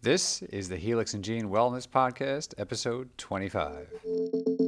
This 0.00 0.42
is 0.42 0.68
the 0.68 0.76
Helix 0.76 1.12
and 1.12 1.24
Gene 1.24 1.48
Wellness 1.48 1.88
Podcast, 1.88 2.54
episode 2.56 3.10
25. 3.18 4.67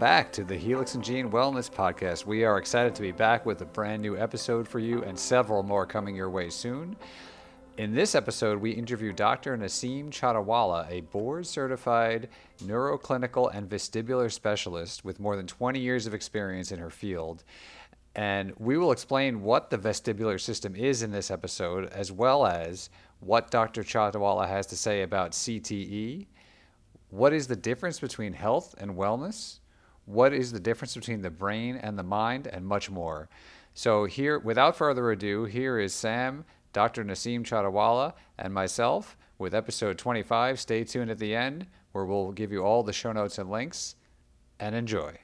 Back 0.00 0.32
to 0.32 0.44
the 0.44 0.56
Helix 0.56 0.94
and 0.94 1.04
Gene 1.04 1.30
Wellness 1.30 1.70
Podcast. 1.70 2.24
We 2.24 2.42
are 2.44 2.56
excited 2.56 2.94
to 2.94 3.02
be 3.02 3.12
back 3.12 3.44
with 3.44 3.60
a 3.60 3.66
brand 3.66 4.00
new 4.00 4.16
episode 4.16 4.66
for 4.66 4.78
you 4.78 5.04
and 5.04 5.18
several 5.18 5.62
more 5.62 5.84
coming 5.84 6.16
your 6.16 6.30
way 6.30 6.48
soon. 6.48 6.96
In 7.76 7.92
this 7.94 8.14
episode, 8.14 8.58
we 8.62 8.70
interview 8.70 9.12
Dr. 9.12 9.58
Naseem 9.58 10.08
Chatiwala, 10.08 10.90
a 10.90 11.02
board 11.02 11.46
certified 11.46 12.30
neuroclinical 12.64 13.54
and 13.54 13.68
vestibular 13.68 14.32
specialist 14.32 15.04
with 15.04 15.20
more 15.20 15.36
than 15.36 15.46
20 15.46 15.78
years 15.78 16.06
of 16.06 16.14
experience 16.14 16.72
in 16.72 16.78
her 16.78 16.88
field. 16.88 17.44
And 18.14 18.54
we 18.58 18.78
will 18.78 18.92
explain 18.92 19.42
what 19.42 19.68
the 19.68 19.76
vestibular 19.76 20.40
system 20.40 20.74
is 20.76 21.02
in 21.02 21.12
this 21.12 21.30
episode, 21.30 21.90
as 21.90 22.10
well 22.10 22.46
as 22.46 22.88
what 23.20 23.50
Dr. 23.50 23.82
Chatiwala 23.82 24.48
has 24.48 24.64
to 24.68 24.76
say 24.76 25.02
about 25.02 25.32
CTE 25.32 26.26
what 27.10 27.32
is 27.32 27.48
the 27.48 27.56
difference 27.56 27.98
between 27.98 28.32
health 28.32 28.74
and 28.78 28.92
wellness? 28.92 29.59
What 30.10 30.32
is 30.32 30.50
the 30.50 30.58
difference 30.58 30.94
between 30.94 31.22
the 31.22 31.30
brain 31.30 31.76
and 31.76 31.96
the 31.96 32.02
mind, 32.02 32.48
and 32.48 32.66
much 32.66 32.90
more. 32.90 33.28
So, 33.74 34.06
here, 34.06 34.40
without 34.40 34.76
further 34.76 35.12
ado, 35.12 35.44
here 35.44 35.78
is 35.78 35.94
Sam, 35.94 36.44
Dr. 36.72 37.04
Naseem 37.04 37.44
Chatiwala, 37.44 38.14
and 38.36 38.52
myself 38.52 39.16
with 39.38 39.54
episode 39.54 39.98
25. 39.98 40.58
Stay 40.58 40.82
tuned 40.82 41.12
at 41.12 41.18
the 41.18 41.36
end, 41.36 41.68
where 41.92 42.04
we'll 42.04 42.32
give 42.32 42.50
you 42.50 42.64
all 42.64 42.82
the 42.82 42.92
show 42.92 43.12
notes 43.12 43.38
and 43.38 43.50
links, 43.50 43.94
and 44.58 44.74
enjoy. 44.74 45.16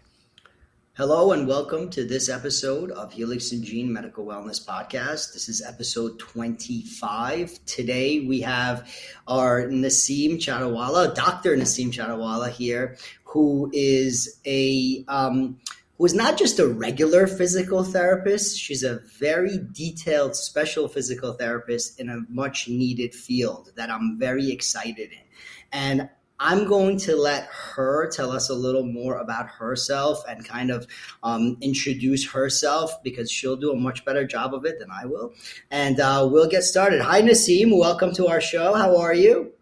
Hello 0.96 1.32
and 1.32 1.46
welcome 1.46 1.90
to 1.90 2.06
this 2.06 2.30
episode 2.30 2.90
of 2.90 3.12
Helix 3.12 3.52
and 3.52 3.62
Gene 3.62 3.92
Medical 3.92 4.24
Wellness 4.24 4.66
Podcast. 4.66 5.34
This 5.34 5.46
is 5.46 5.60
episode 5.60 6.18
25. 6.18 7.62
Today 7.66 8.20
we 8.20 8.40
have 8.40 8.90
our 9.28 9.64
Naseem 9.64 10.36
Chatiwala, 10.38 11.14
Dr. 11.14 11.54
Naseem 11.54 11.92
Chatiwala 11.92 12.48
here, 12.48 12.96
who 13.24 13.70
is 13.74 14.40
a 14.46 15.04
um, 15.06 15.60
who 15.98 16.06
is 16.06 16.14
not 16.14 16.38
just 16.38 16.58
a 16.58 16.66
regular 16.66 17.26
physical 17.26 17.84
therapist. 17.84 18.58
She's 18.58 18.82
a 18.82 19.00
very 19.18 19.58
detailed 19.72 20.34
special 20.34 20.88
physical 20.88 21.34
therapist 21.34 22.00
in 22.00 22.08
a 22.08 22.22
much 22.30 22.68
needed 22.68 23.14
field 23.14 23.70
that 23.76 23.90
I'm 23.90 24.18
very 24.18 24.50
excited 24.50 25.12
in. 25.12 25.26
And 25.72 26.08
I'm 26.38 26.66
going 26.66 26.98
to 26.98 27.16
let 27.16 27.48
her 27.50 28.10
tell 28.10 28.30
us 28.30 28.50
a 28.50 28.54
little 28.54 28.84
more 28.84 29.18
about 29.18 29.48
herself 29.48 30.22
and 30.28 30.44
kind 30.44 30.70
of 30.70 30.86
um, 31.22 31.56
introduce 31.60 32.30
herself 32.30 33.02
because 33.02 33.30
she'll 33.30 33.56
do 33.56 33.72
a 33.72 33.76
much 33.76 34.04
better 34.04 34.26
job 34.26 34.52
of 34.52 34.66
it 34.66 34.78
than 34.78 34.90
I 34.90 35.06
will. 35.06 35.32
And 35.70 35.98
uh, 35.98 36.28
we'll 36.30 36.48
get 36.48 36.62
started. 36.62 37.00
Hi, 37.00 37.22
Naseem. 37.22 37.76
Welcome 37.76 38.12
to 38.14 38.26
our 38.26 38.40
show. 38.40 38.74
How 38.74 38.98
are 38.98 39.14
you? 39.14 39.52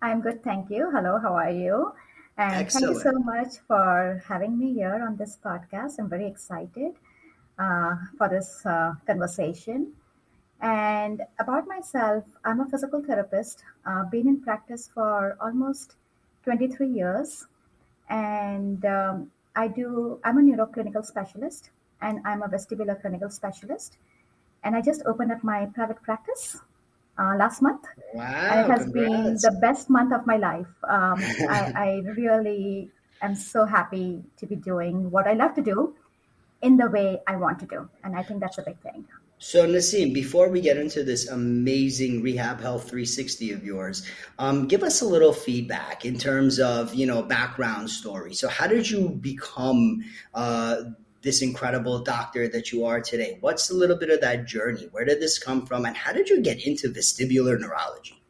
I'm 0.00 0.20
good. 0.20 0.42
Thank 0.42 0.70
you. 0.70 0.90
Hello. 0.90 1.18
How 1.18 1.34
are 1.34 1.50
you? 1.50 1.92
And 2.38 2.54
Excellent. 2.54 3.02
thank 3.02 3.04
you 3.04 3.12
so 3.12 3.18
much 3.18 3.58
for 3.66 4.22
having 4.26 4.58
me 4.58 4.72
here 4.72 5.04
on 5.06 5.16
this 5.16 5.38
podcast. 5.44 5.98
I'm 5.98 6.08
very 6.08 6.26
excited 6.26 6.92
uh, 7.58 7.96
for 8.16 8.28
this 8.30 8.64
uh, 8.64 8.94
conversation. 9.06 9.92
And 10.62 11.22
about 11.38 11.66
myself, 11.66 12.24
I'm 12.44 12.60
a 12.60 12.66
physical 12.66 13.02
therapist, 13.02 13.64
uh, 13.84 14.04
been 14.04 14.28
in 14.28 14.40
practice 14.40 14.88
for 14.94 15.36
almost 15.40 15.96
23 16.44 16.88
years. 16.88 17.46
And 18.08 18.84
um, 18.84 19.30
I 19.56 19.68
do, 19.68 20.20
I'm 20.24 20.38
a 20.38 20.42
neuroclinical 20.42 21.04
specialist 21.04 21.70
and 22.00 22.20
I'm 22.24 22.42
a 22.42 22.48
vestibular 22.48 23.00
clinical 23.00 23.30
specialist. 23.30 23.98
And 24.64 24.76
I 24.76 24.82
just 24.82 25.02
opened 25.06 25.32
up 25.32 25.42
my 25.42 25.66
private 25.66 26.02
practice 26.02 26.56
uh, 27.18 27.34
last 27.36 27.62
month. 27.62 27.84
Wow. 28.14 28.24
and 28.24 28.60
it 28.60 28.78
has 28.78 28.90
been 28.90 29.34
the 29.34 29.58
best 29.60 29.90
month 29.90 30.12
of 30.12 30.26
my 30.26 30.36
life. 30.36 30.72
Um, 30.84 31.18
I, 31.48 31.72
I 31.76 32.02
really 32.16 32.90
am 33.22 33.34
so 33.34 33.64
happy 33.64 34.22
to 34.36 34.46
be 34.46 34.56
doing 34.56 35.10
what 35.10 35.26
I 35.26 35.34
love 35.34 35.54
to 35.54 35.62
do 35.62 35.94
in 36.60 36.76
the 36.76 36.88
way 36.88 37.20
I 37.26 37.36
want 37.36 37.58
to 37.60 37.66
do. 37.66 37.88
And 38.04 38.16
I 38.16 38.22
think 38.22 38.40
that's 38.40 38.58
a 38.58 38.62
big 38.62 38.78
thing. 38.80 39.04
So, 39.44 39.66
Naseem, 39.66 40.14
before 40.14 40.48
we 40.48 40.60
get 40.60 40.76
into 40.76 41.02
this 41.02 41.26
amazing 41.26 42.22
Rehab 42.22 42.60
Health 42.60 42.82
360 42.82 43.50
of 43.50 43.64
yours, 43.64 44.06
um, 44.38 44.68
give 44.68 44.84
us 44.84 45.02
a 45.02 45.04
little 45.04 45.32
feedback 45.32 46.04
in 46.04 46.16
terms 46.16 46.60
of, 46.60 46.94
you 46.94 47.06
know, 47.06 47.22
background 47.22 47.90
story. 47.90 48.34
So, 48.34 48.46
how 48.46 48.68
did 48.68 48.88
you 48.88 49.08
become 49.08 50.04
uh, 50.32 50.82
this 51.22 51.42
incredible 51.42 52.04
doctor 52.04 52.46
that 52.50 52.70
you 52.70 52.84
are 52.84 53.00
today? 53.00 53.38
What's 53.40 53.68
a 53.68 53.74
little 53.74 53.96
bit 53.96 54.10
of 54.10 54.20
that 54.20 54.46
journey? 54.46 54.86
Where 54.92 55.04
did 55.04 55.20
this 55.20 55.40
come 55.40 55.66
from? 55.66 55.86
And 55.86 55.96
how 55.96 56.12
did 56.12 56.28
you 56.28 56.40
get 56.40 56.64
into 56.64 56.88
vestibular 56.88 57.58
neurology? 57.58 58.22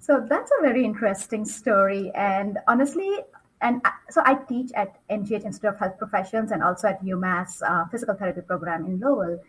So 0.00 0.24
that's 0.26 0.50
a 0.58 0.62
very 0.62 0.82
interesting 0.82 1.44
story. 1.44 2.10
And 2.14 2.56
honestly, 2.66 3.18
and 3.60 3.82
so 4.08 4.22
I 4.24 4.36
teach 4.48 4.72
at 4.74 4.96
MGH 5.10 5.44
Institute 5.44 5.74
of 5.74 5.78
Health 5.78 5.98
Professions 5.98 6.52
and 6.52 6.62
also 6.62 6.88
at 6.88 7.04
UMass 7.04 7.60
uh, 7.60 7.84
Physical 7.90 8.14
Therapy 8.14 8.40
Program 8.40 8.86
in 8.86 8.98
Lowell. 8.98 9.40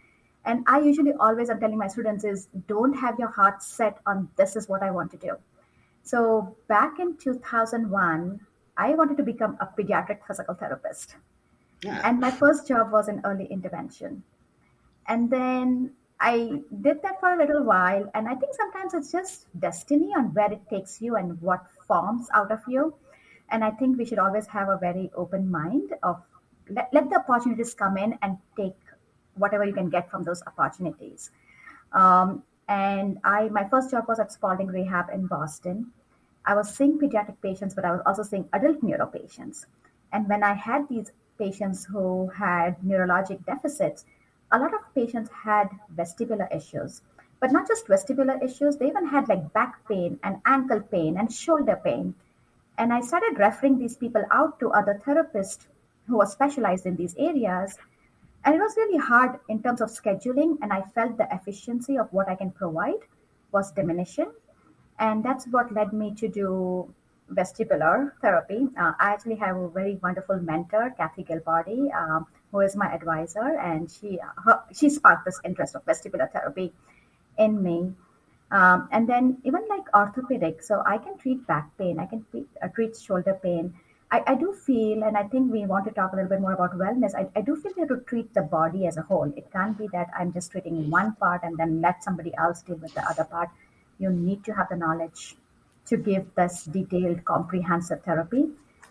And 0.46 0.64
I 0.68 0.80
usually 0.80 1.14
always 1.20 1.50
i'm 1.50 1.60
telling 1.60 1.78
my 1.78 1.88
students 1.88 2.24
is 2.24 2.48
don't 2.68 2.94
have 2.94 3.20
your 3.20 3.30
heart 3.30 3.62
set 3.62 4.00
on 4.06 4.30
this 4.38 4.56
is 4.56 4.70
what 4.70 4.82
I 4.82 4.92
want 4.92 5.12
to 5.12 5.18
do. 5.18 5.38
So 6.04 6.56
back 6.68 7.00
in 7.00 7.18
2001, 7.18 8.40
I 8.78 8.94
wanted 8.96 9.18
to 9.18 9.24
become 9.24 9.58
a 9.60 9.68
pediatric 9.68 10.26
physical 10.26 10.56
therapist. 10.56 11.16
Yeah. 11.84 12.02
And 12.04 12.20
my 12.20 12.32
first 12.32 12.68
job 12.68 12.92
was 12.92 13.10
in 13.10 13.22
early 13.24 13.46
intervention. 13.46 14.24
And 15.08 15.30
then 15.30 15.92
I 16.20 16.62
did 16.82 17.02
that 17.04 17.20
for 17.20 17.34
a 17.34 17.38
little 17.38 17.64
while. 17.64 18.10
And 18.14 18.28
I 18.28 18.36
think 18.36 18.54
sometimes 18.56 18.94
it's 18.94 19.12
just 19.12 19.48
destiny 19.60 20.14
on 20.16 20.34
where 20.34 20.52
it 20.52 20.62
takes 20.70 21.02
you 21.02 21.16
and 21.16 21.42
what 21.42 21.66
forms 21.88 22.28
out 22.34 22.52
of 22.52 22.60
you. 22.68 22.94
And 23.50 23.64
I 23.64 23.72
think 23.72 23.98
we 23.98 24.06
should 24.06 24.20
always 24.20 24.48
have 24.48 24.70
a 24.70 24.78
very 24.78 25.10
open 25.16 25.50
mind 25.50 25.94
of 26.04 26.22
let, 26.70 26.90
let 26.94 27.10
the 27.10 27.18
opportunities 27.18 27.74
come 27.74 27.98
in 27.98 28.18
and 28.22 28.38
take 28.56 28.78
whatever 29.40 29.66
you 29.66 29.74
can 29.74 29.90
get 29.90 30.10
from 30.10 30.24
those 30.24 30.44
opportunities. 30.46 31.32
Um, 31.94 32.44
and 32.68 33.18
I, 33.24 33.50
my 33.50 33.68
first 33.68 33.90
job 33.92 34.06
was 34.08 34.20
at 34.20 34.32
Spaulding 34.32 34.68
Rehab 34.68 35.08
in 35.12 35.26
Boston. 35.26 35.92
I 36.46 36.56
was 36.56 36.74
seeing 36.74 37.00
pediatric 37.00 37.42
patients, 37.42 37.74
but 37.74 37.86
I 37.86 37.92
was 37.92 38.02
also 38.06 38.24
seeing 38.24 38.48
adult 38.54 38.84
neuro 38.84 39.08
patients. 39.08 39.66
And 40.14 40.28
when 40.30 40.44
I 40.44 40.54
had 40.54 40.88
these 40.88 41.12
patients 41.38 41.86
who 41.86 42.30
had 42.30 42.80
neurologic 42.82 43.46
deficits, 43.46 44.06
a 44.52 44.60
lot 44.60 44.74
of 44.74 44.82
patients 44.94 45.30
had 45.44 45.70
vestibular 45.96 46.54
issues, 46.56 47.02
but 47.40 47.52
not 47.52 47.68
just 47.68 47.88
vestibular 47.88 48.44
issues, 48.44 48.78
they 48.78 48.88
even 48.88 49.08
had 49.08 49.28
like 49.30 49.54
back 49.54 49.88
pain 49.88 50.20
and 50.24 50.42
ankle 50.46 50.82
pain 50.82 51.18
and 51.18 51.32
shoulder 51.32 51.80
pain. 51.84 52.16
And 52.78 52.94
I 52.94 53.02
started 53.02 53.38
referring 53.38 53.78
these 53.78 53.96
people 53.96 54.24
out 54.32 54.60
to 54.60 54.72
other 54.72 55.02
therapists 55.06 55.68
who 56.08 56.18
were 56.18 56.26
specialized 56.26 56.86
in 56.86 56.96
these 56.96 57.16
areas. 57.18 57.78
And 58.46 58.56
it 58.56 58.60
was 58.60 58.76
really 58.78 58.98
hard 58.98 59.40
in 59.50 59.62
terms 59.62 59.82
of 59.82 59.90
scheduling, 59.90 60.58
and 60.62 60.72
I 60.72 60.82
felt 60.82 61.18
the 61.18 61.28
efficiency 61.32 61.98
of 61.98 62.12
what 62.12 62.30
I 62.30 62.36
can 62.36 62.52
provide 62.52 63.02
was 63.52 63.72
diminishing. 63.72 64.32
And 65.00 65.24
that's 65.24 65.46
what 65.48 65.72
led 65.74 65.94
me 65.94 66.14
to 66.16 66.28
do 66.28 66.94
vestibular 67.32 68.14
therapy. 68.22 68.68
Uh, 68.78 68.94
I 69.00 69.12
actually 69.12 69.36
have 69.36 69.56
a 69.56 69.70
very 69.70 70.00
wonderful 70.02 70.40
mentor, 70.40 70.94
Kathy 70.98 71.24
Gilbody, 71.24 71.94
um, 71.96 72.26
who 72.52 72.62
is 72.62 72.76
my 72.76 72.92
advisor, 72.94 73.58
and 73.60 73.90
she 73.90 74.20
her, 74.46 74.62
she 74.74 74.90
sparked 74.90 75.26
this 75.26 75.40
interest 75.46 75.76
of 75.76 75.86
vestibular 75.86 76.32
therapy 76.32 76.74
in 77.38 77.62
me. 77.62 77.94
Um, 78.52 78.90
and 78.92 79.08
then 79.08 79.38
even 79.44 79.62
like 79.70 79.86
orthopedic, 79.94 80.64
so 80.64 80.82
I 80.86 80.98
can 80.98 81.18
treat 81.18 81.46
back 81.46 81.70
pain, 81.78 82.00
I 82.00 82.08
can 82.08 82.26
treat, 82.32 82.48
uh, 82.64 82.68
treat 82.70 82.98
shoulder 82.98 83.40
pain. 83.42 83.74
I, 84.12 84.24
I 84.26 84.36
do 84.36 84.54
feel, 84.54 85.04
and 85.04 85.16
I 85.16 85.24
think 85.24 85.52
we 85.52 85.66
want 85.66 85.86
to 85.86 85.92
talk 85.92 86.14
a 86.14 86.16
little 86.16 86.30
bit 86.30 86.42
more 86.42 86.54
about 86.54 86.76
wellness. 86.78 87.14
I, 87.14 87.28
I 87.36 87.42
do 87.42 87.56
feel 87.56 87.72
we 87.76 87.82
have 87.82 87.90
to 87.90 88.04
treat 88.08 88.34
the 88.34 88.42
body 88.42 88.88
as 88.88 88.98
a 88.98 89.04
whole. 89.04 89.32
It 89.38 89.52
can't 89.52 89.78
be 89.78 89.88
that 89.94 90.10
I'm 90.18 90.34
just 90.34 90.52
treating 90.52 90.90
one 90.90 91.16
part 91.16 91.44
and 91.44 91.58
then 91.58 91.82
let 91.82 92.04
somebody 92.04 92.34
else 92.36 92.64
deal 92.64 92.78
with 92.78 92.94
the 92.96 93.08
other 93.08 93.24
part. 93.24 93.50
You 94.00 94.10
need 94.10 94.44
to 94.46 94.54
have 94.54 94.70
the 94.70 94.78
knowledge 94.78 95.36
to 95.88 95.98
give 95.98 96.34
this 96.36 96.64
detailed, 96.64 97.24
comprehensive 97.26 98.04
therapy. 98.04 98.46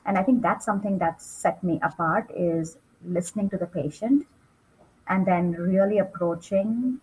And 0.06 0.16
I 0.16 0.22
think 0.22 0.40
that's 0.42 0.64
something 0.64 0.98
that 0.98 1.20
set 1.20 1.64
me 1.64 1.80
apart 1.82 2.30
is 2.34 2.78
listening 3.04 3.50
to 3.50 3.56
the 3.56 3.66
patient 3.66 4.26
and 5.08 5.26
then 5.26 5.52
really 5.52 5.98
approaching 5.98 7.00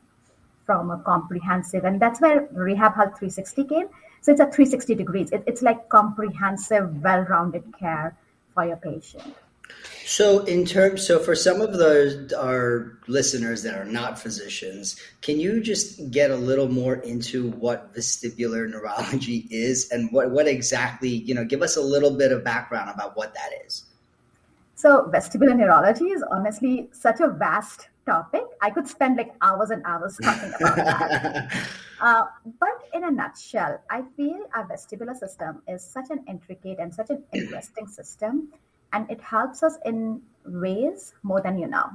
from 0.66 0.92
a 0.92 0.98
comprehensive, 1.00 1.86
and 1.86 2.02
that's 2.02 2.20
where 2.22 2.48
Rehab 2.52 2.96
Health 2.96 3.18
360 3.20 3.64
came. 3.66 3.88
So 4.22 4.32
it's 4.32 4.42
a 4.42 4.46
360 4.46 4.96
degrees. 4.96 5.32
It, 5.32 5.44
it's 5.46 5.62
like 5.62 5.90
comprehensive, 5.90 7.04
well-rounded 7.04 7.74
care 7.78 8.18
for 8.54 8.66
your 8.66 8.78
patient. 8.78 9.36
So, 10.06 10.40
in 10.46 10.66
terms, 10.66 11.06
so 11.06 11.20
for 11.20 11.34
some 11.34 11.62
of 11.62 11.74
those 11.74 12.32
our 12.34 13.00
listeners 13.08 13.64
that 13.64 13.76
are 13.76 13.86
not 13.86 14.20
physicians, 14.20 15.00
can 15.22 15.40
you 15.40 15.62
just 15.62 16.12
get 16.12 16.30
a 16.30 16.36
little 16.36 16.68
more 16.68 16.96
into 16.96 17.50
what 17.52 17.94
vestibular 17.96 18.70
neurology 18.70 19.48
is 19.50 19.90
and 19.92 20.12
what 20.12 20.30
what 20.30 20.48
exactly 20.48 21.10
you 21.10 21.34
know? 21.34 21.44
Give 21.44 21.64
us 21.64 21.76
a 21.76 21.82
little 21.82 22.12
bit 22.12 22.32
of 22.32 22.44
background 22.44 22.92
about 22.94 23.18
what 23.18 23.34
that 23.34 23.50
is. 23.66 23.86
So, 24.76 25.10
vestibular 25.12 25.56
neurology 25.56 26.06
is 26.06 26.24
honestly 26.32 26.90
such 26.92 27.20
a 27.20 27.28
vast 27.28 27.90
topic. 28.06 28.44
I 28.62 28.70
could 28.70 28.88
spend 28.88 29.18
like 29.18 29.34
hours 29.42 29.70
and 29.70 29.84
hours 29.86 30.18
talking 30.22 30.54
about 30.60 30.76
that. 30.76 31.54
uh, 32.02 32.24
but 32.60 32.90
in 32.94 33.04
a 33.04 33.12
nutshell, 33.12 33.82
I 33.90 34.04
feel 34.16 34.46
our 34.54 34.68
vestibular 34.68 35.16
system 35.16 35.62
is 35.68 35.84
such 35.84 36.10
an 36.10 36.24
intricate 36.28 36.80
and 36.80 36.94
such 36.94 37.10
an 37.10 37.24
interesting 37.34 37.88
system 37.88 38.50
and 38.96 39.12
it 39.12 39.22
helps 39.22 39.62
us 39.62 39.78
in 39.86 40.22
ways 40.46 41.14
more 41.22 41.42
than 41.42 41.58
you 41.58 41.68
know. 41.68 41.90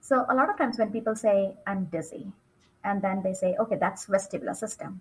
So 0.00 0.24
a 0.28 0.34
lot 0.34 0.48
of 0.48 0.56
times 0.56 0.78
when 0.78 0.92
people 0.92 1.16
say 1.16 1.56
I'm 1.66 1.86
dizzy, 1.86 2.32
and 2.84 3.02
then 3.02 3.22
they 3.22 3.34
say, 3.34 3.56
okay, 3.58 3.76
that's 3.76 4.06
vestibular 4.06 4.54
system, 4.54 5.00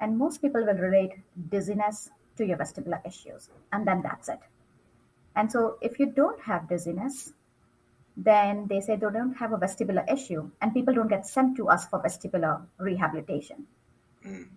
and 0.00 0.18
most 0.18 0.42
people 0.42 0.64
will 0.66 0.74
relate 0.74 1.12
dizziness 1.50 2.10
to 2.36 2.44
your 2.44 2.56
vestibular 2.56 3.00
issues, 3.06 3.48
and 3.72 3.86
then 3.86 4.02
that's 4.02 4.28
it. 4.28 4.40
And 5.36 5.50
so 5.50 5.76
if 5.80 6.00
you 6.00 6.06
don't 6.06 6.40
have 6.40 6.68
dizziness, 6.68 7.32
then 8.16 8.66
they 8.68 8.80
say 8.80 8.96
they 8.96 9.10
don't 9.10 9.34
have 9.34 9.52
a 9.52 9.58
vestibular 9.58 10.04
issue, 10.12 10.50
and 10.60 10.74
people 10.74 10.94
don't 10.94 11.08
get 11.08 11.26
sent 11.26 11.56
to 11.56 11.68
us 11.68 11.86
for 11.86 12.02
vestibular 12.02 12.60
rehabilitation. 12.78 13.66
Mm. 14.26 14.48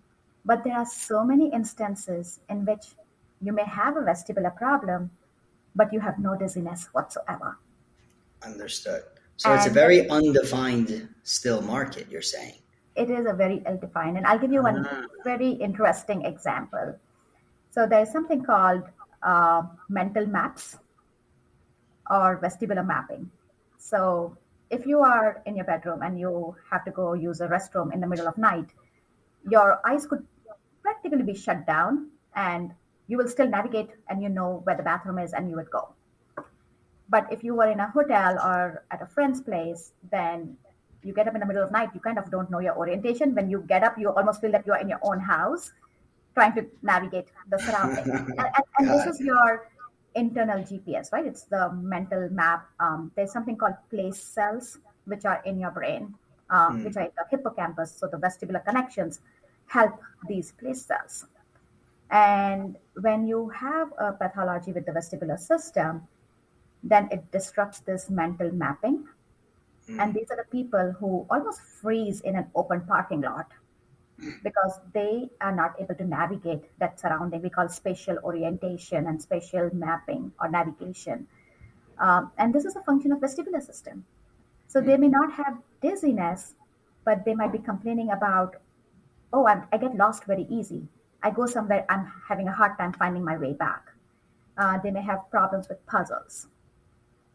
But 0.44 0.64
there 0.64 0.76
are 0.76 0.86
so 0.86 1.24
many 1.24 1.50
instances 1.52 2.40
in 2.50 2.64
which 2.66 2.84
you 3.40 3.52
may 3.52 3.64
have 3.64 3.96
a 3.96 4.00
vestibular 4.00 4.54
problem 4.54 5.10
but 5.74 5.92
you 5.92 6.00
have 6.00 6.18
no 6.18 6.36
dizziness 6.36 6.88
whatsoever. 6.92 7.58
Understood. 8.44 9.02
So 9.36 9.50
and 9.50 9.58
it's 9.58 9.66
a 9.66 9.70
very 9.70 10.08
undefined 10.08 11.08
still 11.24 11.60
market, 11.60 12.06
you're 12.10 12.22
saying? 12.22 12.54
It 12.94 13.10
is 13.10 13.26
a 13.26 13.32
very 13.32 13.62
ill-defined. 13.66 14.16
And 14.16 14.26
I'll 14.26 14.38
give 14.38 14.52
you 14.52 14.62
one 14.62 14.86
ah. 14.88 15.06
very 15.24 15.50
interesting 15.50 16.24
example. 16.24 16.96
So 17.72 17.86
there's 17.86 18.12
something 18.12 18.44
called 18.44 18.84
uh, 19.22 19.62
mental 19.88 20.26
maps 20.26 20.76
or 22.08 22.38
vestibular 22.40 22.86
mapping. 22.86 23.28
So 23.84 24.38
if 24.70 24.86
you 24.86 25.00
are 25.00 25.42
in 25.44 25.56
your 25.56 25.66
bedroom 25.66 26.00
and 26.02 26.18
you 26.18 26.56
have 26.70 26.86
to 26.86 26.90
go 26.90 27.12
use 27.12 27.42
a 27.42 27.48
restroom 27.48 27.92
in 27.92 28.00
the 28.00 28.06
middle 28.06 28.26
of 28.26 28.38
night, 28.38 28.70
your 29.46 29.78
eyes 29.86 30.06
could 30.06 30.24
practically 30.82 31.22
be 31.22 31.34
shut 31.34 31.66
down 31.66 32.08
and 32.34 32.72
you 33.08 33.18
will 33.18 33.28
still 33.28 33.46
navigate 33.46 33.90
and 34.08 34.22
you 34.22 34.30
know 34.30 34.62
where 34.64 34.74
the 34.74 34.82
bathroom 34.82 35.18
is 35.18 35.34
and 35.34 35.50
you 35.50 35.56
would 35.56 35.70
go. 35.70 35.92
But 37.10 37.30
if 37.30 37.44
you 37.44 37.54
were 37.54 37.70
in 37.70 37.78
a 37.78 37.90
hotel 37.90 38.38
or 38.40 38.84
at 38.90 39.02
a 39.02 39.06
friend's 39.06 39.42
place, 39.42 39.92
then 40.10 40.56
you 41.02 41.12
get 41.12 41.28
up 41.28 41.34
in 41.34 41.40
the 41.40 41.46
middle 41.46 41.62
of 41.62 41.70
night, 41.70 41.90
you 41.92 42.00
kind 42.00 42.18
of 42.18 42.30
don't 42.30 42.50
know 42.50 42.60
your 42.60 42.78
orientation. 42.78 43.34
When 43.34 43.50
you 43.50 43.66
get 43.68 43.84
up, 43.84 43.98
you 43.98 44.08
almost 44.08 44.40
feel 44.40 44.52
that 44.52 44.66
you're 44.66 44.78
in 44.78 44.88
your 44.88 45.00
own 45.02 45.20
house 45.20 45.72
trying 46.32 46.54
to 46.54 46.66
navigate 46.82 47.28
the 47.50 47.58
surroundings. 47.58 48.08
and, 48.08 48.38
and, 48.38 48.64
and 48.78 48.88
this 48.88 49.06
is 49.06 49.20
your 49.20 49.68
internal 50.14 50.60
GPS, 50.60 51.12
right? 51.12 51.26
It's 51.26 51.44
the 51.44 51.72
mental 51.72 52.28
map. 52.30 52.66
Um, 52.80 53.12
there's 53.16 53.32
something 53.32 53.56
called 53.56 53.74
place 53.90 54.20
cells, 54.22 54.78
which 55.06 55.24
are 55.24 55.42
in 55.44 55.58
your 55.58 55.70
brain, 55.70 56.14
uh, 56.50 56.70
mm. 56.70 56.84
which 56.84 56.96
are 56.96 57.10
the 57.16 57.24
hippocampus. 57.30 57.92
So 57.92 58.06
the 58.06 58.18
vestibular 58.18 58.64
connections 58.64 59.20
help 59.66 59.98
these 60.28 60.52
place 60.52 60.84
cells. 60.84 61.26
And 62.10 62.76
when 63.00 63.26
you 63.26 63.48
have 63.50 63.92
a 63.98 64.12
pathology 64.12 64.72
with 64.72 64.86
the 64.86 64.92
vestibular 64.92 65.38
system, 65.38 66.06
then 66.82 67.08
it 67.10 67.30
disrupts 67.32 67.80
this 67.80 68.10
mental 68.10 68.52
mapping. 68.52 69.04
Mm. 69.88 70.00
And 70.00 70.14
these 70.14 70.30
are 70.30 70.36
the 70.36 70.48
people 70.50 70.94
who 70.98 71.26
almost 71.30 71.60
freeze 71.60 72.20
in 72.20 72.36
an 72.36 72.46
open 72.54 72.82
parking 72.82 73.22
lot 73.22 73.50
because 74.42 74.80
they 74.92 75.28
are 75.40 75.54
not 75.54 75.74
able 75.80 75.94
to 75.94 76.04
navigate 76.04 76.62
that 76.78 77.00
surrounding. 77.00 77.42
We 77.42 77.50
call 77.50 77.68
spatial 77.68 78.18
orientation 78.22 79.06
and 79.06 79.20
spatial 79.20 79.70
mapping 79.72 80.32
or 80.40 80.48
navigation. 80.48 81.26
Um, 81.98 82.32
and 82.38 82.54
this 82.54 82.64
is 82.64 82.76
a 82.76 82.80
function 82.80 83.12
of 83.12 83.20
vestibular 83.20 83.62
system. 83.62 84.04
So 84.66 84.80
they 84.80 84.96
may 84.96 85.08
not 85.08 85.32
have 85.32 85.58
dizziness, 85.82 86.54
but 87.04 87.24
they 87.24 87.34
might 87.34 87.52
be 87.52 87.58
complaining 87.58 88.10
about, 88.10 88.56
oh, 89.32 89.46
I'm, 89.46 89.66
I 89.72 89.78
get 89.78 89.94
lost 89.96 90.24
very 90.24 90.46
easy. 90.50 90.88
I 91.22 91.30
go 91.30 91.46
somewhere, 91.46 91.84
I'm 91.88 92.10
having 92.28 92.48
a 92.48 92.52
hard 92.52 92.78
time 92.78 92.92
finding 92.92 93.24
my 93.24 93.36
way 93.36 93.52
back. 93.52 93.90
Uh, 94.56 94.78
they 94.78 94.90
may 94.90 95.02
have 95.02 95.30
problems 95.30 95.68
with 95.68 95.84
puzzles. 95.86 96.48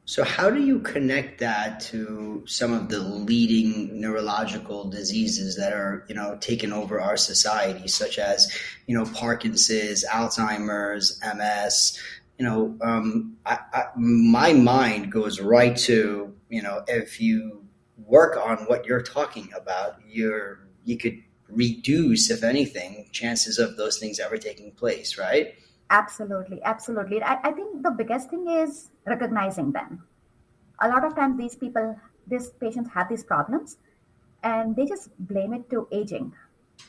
So, 0.10 0.24
how 0.24 0.50
do 0.50 0.60
you 0.60 0.80
connect 0.80 1.40
that 1.40 1.82
to 1.92 2.44
some 2.48 2.74
of 2.74 2.90
the 2.90 2.98
leading 2.98 4.02
neurological 4.02 4.90
diseases 4.90 5.56
that 5.58 5.72
are, 5.72 6.04
you 6.10 6.16
know, 6.16 6.36
taking 6.42 6.74
over 6.74 7.00
our 7.00 7.16
society, 7.16 7.88
such 7.88 8.18
as, 8.18 8.52
you 8.88 8.98
know, 8.98 9.06
Parkinson's, 9.06 10.04
Alzheimer's, 10.04 11.22
MS? 11.36 12.00
You 12.40 12.46
know, 12.46 12.76
um, 12.82 13.38
I, 13.46 13.60
I, 13.72 13.84
my 13.98 14.52
mind 14.52 15.12
goes 15.12 15.40
right 15.40 15.78
to, 15.78 16.36
you 16.50 16.62
know, 16.64 16.84
if 16.88 17.22
you 17.22 17.64
work 18.04 18.36
on 18.36 18.66
what 18.66 18.88
you're 18.88 19.04
talking 19.04 19.52
about, 19.56 19.98
you're 20.08 20.62
you 20.86 20.98
could 20.98 21.22
reduce, 21.50 22.32
if 22.32 22.44
anything, 22.44 23.10
chances 23.12 23.60
of 23.60 23.78
those 23.78 24.00
things 24.00 24.20
ever 24.20 24.38
taking 24.38 24.72
place, 24.72 25.20
right? 25.20 25.54
Absolutely, 25.90 26.62
absolutely. 26.64 27.22
I, 27.24 27.40
I 27.44 27.52
think 27.52 27.84
the 27.84 27.92
biggest 27.92 28.30
thing 28.30 28.48
is 28.48 28.92
recognizing 29.06 29.72
them. 29.72 30.04
A 30.82 30.88
lot 30.88 31.04
of 31.04 31.16
times, 31.16 31.38
these 31.38 31.56
people, 31.56 32.00
these 32.28 32.50
patients 32.62 32.90
have 32.94 33.10
these 33.10 33.24
problems, 33.24 33.78
and 34.44 34.76
they 34.76 34.86
just 34.86 35.10
blame 35.20 35.54
it 35.54 35.70
to 35.72 35.88
aging. 35.92 36.34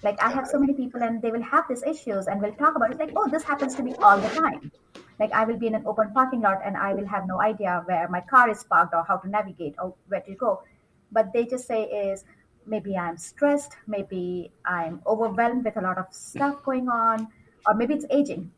Like 0.03 0.23
I 0.23 0.31
have 0.31 0.47
so 0.47 0.59
many 0.59 0.75
people, 0.75 1.03
and 1.03 1.21
they 1.23 1.31
will 1.31 1.43
have 1.43 1.65
these 1.69 1.83
issues, 1.83 2.27
and 2.27 2.41
we'll 2.41 2.53
talk 2.53 2.77
about 2.77 2.93
it. 2.93 2.99
Like, 2.99 3.13
oh, 3.17 3.29
this 3.29 3.43
happens 3.43 3.75
to 3.77 3.83
me 3.83 3.95
all 4.03 4.19
the 4.19 4.29
time. 4.29 4.71
Like 5.19 5.33
I 5.33 5.45
will 5.45 5.57
be 5.57 5.67
in 5.67 5.75
an 5.75 5.87
open 5.87 6.13
parking 6.13 6.43
lot, 6.43 6.61
and 6.65 6.77
I 6.77 6.95
will 6.95 7.07
have 7.07 7.27
no 7.27 7.41
idea 7.41 7.83
where 7.87 8.07
my 8.09 8.21
car 8.21 8.51
is 8.51 8.63
parked 8.65 8.95
or 8.95 9.05
how 9.09 9.17
to 9.17 9.29
navigate 9.29 9.75
or 9.79 9.95
where 10.09 10.21
to 10.21 10.35
go. 10.35 10.63
But 11.11 11.33
they 11.33 11.47
just 11.47 11.67
say 11.67 11.85
is, 11.85 12.25
maybe 12.67 12.97
I'm 12.97 13.17
stressed, 13.17 13.77
maybe 13.87 14.53
I'm 14.65 15.03
overwhelmed 15.07 15.65
with 15.65 15.77
a 15.77 15.81
lot 15.81 15.99
of 15.99 16.07
stuff 16.11 16.63
going 16.63 16.89
on, 16.89 17.29
or 17.67 17.75
maybe 17.75 17.95
it's 17.95 18.07
aging. 18.11 18.53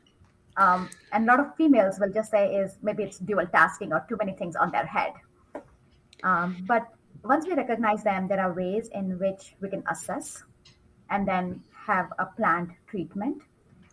Um, 0.57 0.91
and 1.13 1.25
a 1.25 1.27
lot 1.27 1.41
of 1.41 1.57
females 1.57 1.99
will 1.99 2.13
just 2.13 2.31
say 2.31 2.55
is 2.55 2.77
maybe 2.83 3.03
it's 3.03 3.19
dual 3.19 3.47
tasking 3.47 3.93
or 3.93 4.05
too 4.09 4.17
many 4.19 4.33
things 4.33 4.57
on 4.57 4.71
their 4.71 4.87
head. 4.87 5.13
Um, 6.23 6.65
but 6.67 6.87
once 7.25 7.47
we 7.47 7.55
recognize 7.55 8.03
them, 8.03 8.29
there 8.29 8.41
are 8.41 8.53
ways 8.53 8.89
in 8.93 9.19
which 9.19 9.55
we 9.61 9.69
can 9.69 9.83
assess 9.91 10.43
and 11.11 11.27
then 11.27 11.63
have 11.87 12.13
a 12.19 12.27
planned 12.27 12.73
treatment. 12.87 13.43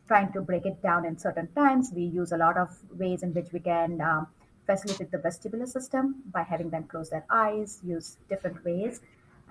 Trying 0.08 0.34
to 0.34 0.42
break 0.42 0.66
it 0.66 0.82
down 0.82 1.06
in 1.06 1.18
certain 1.18 1.48
times, 1.54 1.92
we 1.94 2.04
use 2.04 2.32
a 2.32 2.38
lot 2.38 2.58
of 2.58 2.76
ways 2.98 3.22
in 3.22 3.34
which 3.34 3.54
we 3.54 3.60
can 3.60 4.02
um, 4.02 4.28
facilitate 4.66 5.12
the 5.12 5.20
vestibular 5.20 5.68
system 5.68 6.24
by 6.34 6.42
having 6.42 6.70
them 6.70 6.84
close 6.86 7.10
their 7.10 7.26
eyes, 7.30 7.80
use 7.84 8.18
different 8.28 8.64
ways 8.66 9.02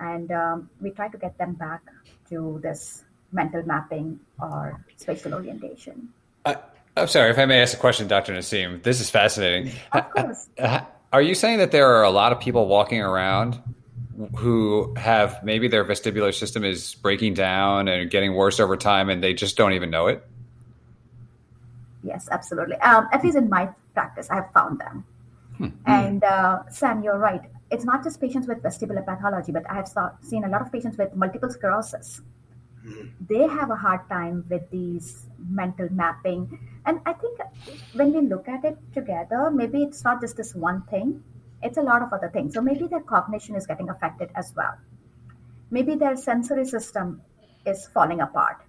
and 0.00 0.30
um, 0.30 0.70
we 0.80 0.90
try 0.90 1.08
to 1.08 1.18
get 1.18 1.36
them 1.38 1.54
back 1.54 1.82
to 2.30 2.60
this 2.62 3.04
mental 3.32 3.62
mapping 3.64 4.18
or 4.40 4.82
spatial 4.96 5.34
orientation. 5.34 6.08
I'm 6.98 7.08
sorry 7.08 7.30
if 7.30 7.38
I 7.38 7.46
may 7.46 7.60
ask 7.60 7.76
a 7.76 7.80
question, 7.80 8.08
Dr. 8.08 8.32
Naseem. 8.32 8.82
This 8.82 9.00
is 9.00 9.10
fascinating. 9.10 9.72
Of 9.92 10.10
course. 10.10 10.48
Are 11.12 11.22
you 11.22 11.34
saying 11.34 11.58
that 11.58 11.70
there 11.70 11.86
are 11.86 12.02
a 12.02 12.10
lot 12.10 12.32
of 12.32 12.40
people 12.40 12.66
walking 12.66 13.00
around 13.00 13.60
who 14.36 14.94
have 14.96 15.42
maybe 15.42 15.68
their 15.68 15.84
vestibular 15.84 16.34
system 16.34 16.64
is 16.64 16.96
breaking 16.96 17.34
down 17.34 17.88
and 17.88 18.10
getting 18.10 18.34
worse 18.34 18.60
over 18.60 18.76
time 18.76 19.08
and 19.08 19.22
they 19.22 19.32
just 19.32 19.56
don't 19.56 19.72
even 19.72 19.90
know 19.90 20.08
it? 20.08 20.26
Yes, 22.02 22.28
absolutely. 22.30 22.76
Um, 22.76 23.08
at 23.12 23.24
least 23.24 23.36
in 23.36 23.48
my 23.48 23.70
practice, 23.94 24.28
I 24.30 24.36
have 24.36 24.52
found 24.52 24.78
them. 24.80 25.04
Hmm. 25.56 25.68
And 25.86 26.24
uh, 26.24 26.68
Sam, 26.70 27.02
you're 27.02 27.18
right 27.18 27.42
it's 27.70 27.84
not 27.84 28.02
just 28.02 28.20
patients 28.20 28.46
with 28.46 28.62
vestibular 28.62 29.04
pathology, 29.04 29.52
but 29.52 29.64
I 29.70 29.74
have 29.74 29.88
saw, 29.88 30.10
seen 30.22 30.44
a 30.44 30.48
lot 30.48 30.62
of 30.62 30.72
patients 30.72 30.96
with 30.96 31.14
multiple 31.14 31.50
sclerosis. 31.50 32.20
Mm-hmm. 32.86 33.08
They 33.28 33.46
have 33.46 33.70
a 33.70 33.76
hard 33.76 34.08
time 34.08 34.44
with 34.48 34.70
these 34.70 35.26
mental 35.38 35.88
mapping. 35.90 36.58
And 36.86 37.00
I 37.06 37.12
think 37.12 37.38
when 37.94 38.12
we 38.12 38.20
look 38.22 38.48
at 38.48 38.64
it 38.64 38.78
together, 38.94 39.50
maybe 39.50 39.82
it's 39.82 40.04
not 40.04 40.20
just 40.20 40.36
this 40.36 40.54
one 40.54 40.82
thing, 40.82 41.22
it's 41.62 41.78
a 41.78 41.82
lot 41.82 42.02
of 42.02 42.12
other 42.12 42.30
things. 42.32 42.54
So 42.54 42.60
maybe 42.60 42.86
their 42.86 43.00
cognition 43.00 43.54
is 43.54 43.66
getting 43.66 43.88
affected 43.88 44.30
as 44.34 44.52
well. 44.56 44.74
Maybe 45.70 45.94
their 45.94 46.16
sensory 46.16 46.64
system 46.64 47.20
is 47.66 47.86
falling 47.88 48.20
apart. 48.20 48.62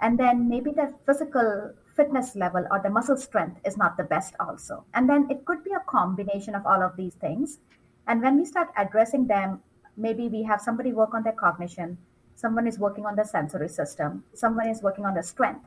And 0.00 0.18
then 0.18 0.48
maybe 0.48 0.72
their 0.72 0.92
physical 1.06 1.72
fitness 1.94 2.34
level 2.34 2.66
or 2.70 2.80
the 2.82 2.90
muscle 2.90 3.16
strength 3.16 3.60
is 3.64 3.76
not 3.76 3.96
the 3.96 4.02
best 4.02 4.34
also. 4.40 4.84
And 4.94 5.08
then 5.08 5.28
it 5.30 5.44
could 5.44 5.62
be 5.62 5.70
a 5.70 5.80
combination 5.86 6.54
of 6.54 6.66
all 6.66 6.82
of 6.82 6.96
these 6.96 7.14
things 7.14 7.58
and 8.06 8.22
when 8.22 8.36
we 8.36 8.44
start 8.44 8.68
addressing 8.76 9.26
them 9.26 9.62
maybe 9.96 10.28
we 10.28 10.42
have 10.42 10.60
somebody 10.60 10.92
work 10.92 11.14
on 11.14 11.22
their 11.22 11.32
cognition, 11.32 11.96
someone 12.34 12.66
is 12.66 12.78
working 12.78 13.06
on 13.06 13.16
the 13.16 13.24
sensory 13.24 13.68
system, 13.68 14.24
someone 14.34 14.68
is 14.68 14.82
working 14.82 15.06
on 15.06 15.14
the 15.14 15.22
strength. 15.22 15.66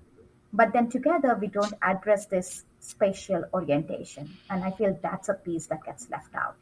But 0.54 0.74
then 0.74 0.90
together, 0.90 1.38
we 1.40 1.48
don't 1.48 1.74
address 1.82 2.26
this 2.26 2.64
spatial 2.80 3.44
orientation. 3.54 4.30
And 4.50 4.64
I 4.64 4.72
feel 4.72 4.98
that's 5.02 5.30
a 5.30 5.34
piece 5.34 5.68
that 5.68 5.84
gets 5.84 6.10
left 6.10 6.34
out. 6.36 6.58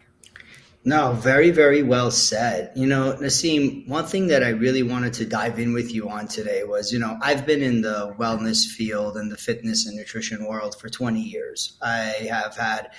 No, 0.87 1.13
very, 1.13 1.49
very 1.49 1.81
well 1.81 2.11
said. 2.11 2.71
You 2.75 2.85
know, 2.85 3.17
Naseem, 3.19 3.87
one 3.87 4.05
thing 4.05 4.27
that 4.27 4.43
I 4.43 4.49
really 4.49 4.83
wanted 4.83 5.13
to 5.13 5.25
dive 5.25 5.57
in 5.57 5.73
with 5.73 5.91
you 5.91 6.09
on 6.09 6.27
today 6.27 6.63
was, 6.63 6.93
you 6.93 6.99
know, 6.99 7.17
I've 7.23 7.43
been 7.43 7.63
in 7.63 7.81
the 7.81 8.13
wellness 8.19 8.67
field 8.67 9.17
and 9.17 9.31
the 9.31 9.37
fitness 9.37 9.87
and 9.87 9.97
nutrition 9.97 10.45
world 10.45 10.79
for 10.79 10.87
20 10.87 11.19
years. 11.19 11.75
I 11.81 12.27
have 12.29 12.55
had 12.55 12.91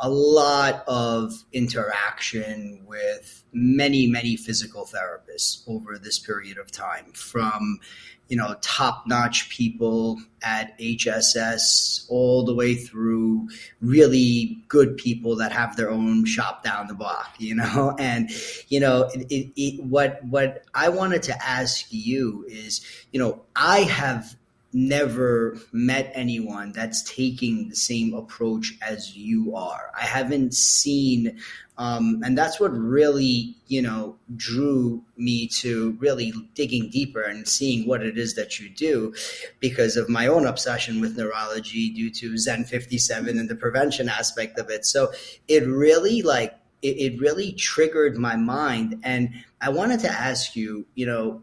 a 0.00 0.08
lot 0.08 0.84
of 0.86 1.34
interaction 1.52 2.80
with 2.86 3.44
many, 3.52 4.06
many 4.06 4.36
physical 4.36 4.86
therapists 4.86 5.68
over 5.68 5.98
this 5.98 6.18
period 6.18 6.56
of 6.56 6.70
time 6.70 7.12
from, 7.12 7.78
you 8.28 8.36
know, 8.36 8.56
top 8.62 9.04
notch 9.06 9.48
people 9.50 10.18
at 10.42 10.78
HSS 10.78 12.06
all 12.08 12.44
the 12.44 12.54
way 12.54 12.74
through 12.74 13.48
really 13.80 14.58
good 14.68 14.96
people 14.96 15.36
that 15.36 15.52
have 15.52 15.76
their 15.76 15.90
own 15.90 16.24
shop 16.24 16.64
down 16.64 16.86
the 16.86 16.94
block, 16.94 17.34
you 17.38 17.54
know? 17.54 17.94
And, 17.98 18.30
you 18.68 18.80
know, 18.80 19.10
it, 19.14 19.26
it, 19.30 19.52
it, 19.56 19.84
what, 19.84 20.24
what 20.24 20.64
I 20.74 20.88
wanted 20.88 21.22
to 21.24 21.46
ask 21.46 21.86
you 21.90 22.44
is, 22.48 22.84
you 23.12 23.20
know, 23.20 23.42
I 23.54 23.80
have 23.80 24.36
never 24.74 25.56
met 25.72 26.10
anyone 26.14 26.72
that's 26.72 27.02
taking 27.02 27.68
the 27.68 27.76
same 27.76 28.12
approach 28.12 28.76
as 28.82 29.16
you 29.16 29.54
are. 29.54 29.90
I 29.98 30.02
haven't 30.02 30.52
seen, 30.52 31.38
um, 31.78 32.20
and 32.24 32.36
that's 32.36 32.58
what 32.58 32.76
really, 32.76 33.54
you 33.68 33.80
know, 33.80 34.16
drew 34.36 35.02
me 35.16 35.46
to 35.48 35.96
really 36.00 36.32
digging 36.54 36.90
deeper 36.90 37.22
and 37.22 37.46
seeing 37.46 37.86
what 37.86 38.02
it 38.02 38.18
is 38.18 38.34
that 38.34 38.58
you 38.58 38.68
do 38.68 39.14
because 39.60 39.96
of 39.96 40.08
my 40.08 40.26
own 40.26 40.44
obsession 40.44 41.00
with 41.00 41.16
neurology 41.16 41.90
due 41.90 42.10
to 42.10 42.36
Zen 42.36 42.64
57 42.64 43.38
and 43.38 43.48
the 43.48 43.54
prevention 43.54 44.08
aspect 44.08 44.58
of 44.58 44.70
it. 44.70 44.84
So 44.84 45.12
it 45.46 45.64
really 45.66 46.22
like, 46.22 46.58
it, 46.82 47.12
it 47.12 47.20
really 47.20 47.52
triggered 47.52 48.16
my 48.16 48.34
mind. 48.34 49.00
And 49.04 49.30
I 49.60 49.68
wanted 49.68 50.00
to 50.00 50.10
ask 50.10 50.56
you, 50.56 50.84
you 50.96 51.06
know, 51.06 51.42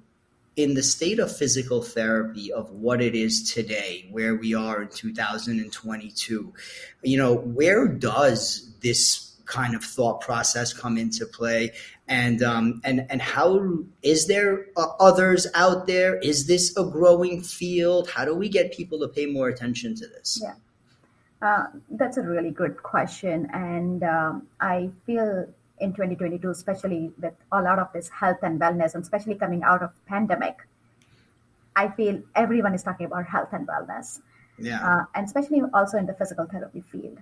in 0.56 0.74
the 0.74 0.84
state 0.84 1.20
of 1.20 1.36
physical 1.36 1.82
therapy 1.82 2.52
of 2.52 2.70
what 2.72 3.02
it 3.02 3.16
is 3.16 3.54
today, 3.54 4.08
where 4.12 4.36
we 4.36 4.54
are 4.54 4.82
in 4.82 4.90
2022, 4.90 6.54
you 7.04 7.18
know, 7.18 7.36
where 7.36 7.88
does 7.88 8.74
this 8.82 9.32
kind 9.46 9.76
of 9.76 9.84
thought 9.84 10.22
process 10.22 10.74
come 10.74 10.98
into 10.98 11.26
play? 11.26 11.72
And 12.08 12.44
um, 12.44 12.82
and 12.84 13.06
and 13.10 13.22
how 13.22 13.80
is 14.02 14.28
there 14.28 14.66
uh, 14.76 14.88
others 15.00 15.48
out 15.56 15.88
there? 15.88 16.18
Is 16.18 16.48
this 16.48 16.76
a 16.76 16.84
growing 16.84 17.42
field? 17.42 18.10
How 18.10 18.26
do 18.26 18.36
we 18.36 18.50
get 18.50 18.74
people 18.74 19.00
to 19.00 19.08
pay 19.08 19.28
more 19.28 19.48
attention 19.48 19.96
to 19.96 20.08
this? 20.08 20.42
Yeah, 20.44 20.56
uh, 21.42 21.68
that's 21.92 22.18
a 22.18 22.22
really 22.22 22.52
good 22.52 22.84
question, 22.84 23.50
and 23.54 24.04
um, 24.04 24.48
I 24.60 24.90
feel 25.06 25.48
in 25.82 25.94
2022, 25.94 26.50
especially 26.50 27.12
with 27.22 27.34
a 27.52 27.62
lot 27.62 27.80
of 27.80 27.92
this 27.94 28.10
health 28.10 28.38
and 28.44 28.60
wellness, 28.60 28.94
and 28.94 29.04
especially 29.04 29.36
coming 29.36 29.64
out 29.64 29.82
of 29.82 29.90
the 29.94 30.10
pandemic, 30.10 30.58
I 31.76 31.88
feel 31.90 32.22
everyone 32.36 32.74
is 32.74 32.84
talking 32.84 33.08
about 33.08 33.26
health 33.26 33.50
and 33.52 33.68
wellness, 33.68 34.22
yeah, 34.60 34.80
uh, 34.88 35.06
and 35.16 35.26
especially 35.26 35.62
also 35.74 35.98
in 35.98 36.06
the 36.06 36.14
physical 36.14 36.46
therapy 36.46 36.82
field. 36.82 37.18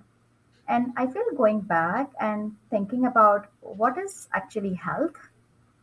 And 0.68 0.94
I 0.98 1.08
feel 1.08 1.24
going 1.36 1.62
back 1.62 2.12
and 2.20 2.56
thinking 2.70 3.06
about 3.06 3.48
what 3.62 3.98
is 3.98 4.28
actually 4.34 4.76
health, 4.76 5.16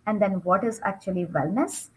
and 0.06 0.22
then 0.22 0.42
what 0.42 0.62
is 0.64 0.80
actually 0.84 1.26
wellness. 1.26 1.88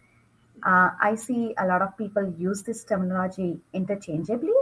Uh, 0.64 0.90
I 1.00 1.14
see 1.14 1.54
a 1.58 1.66
lot 1.66 1.82
of 1.82 1.96
people 1.96 2.34
use 2.38 2.62
this 2.62 2.84
terminology 2.84 3.60
interchangeably. 3.72 4.52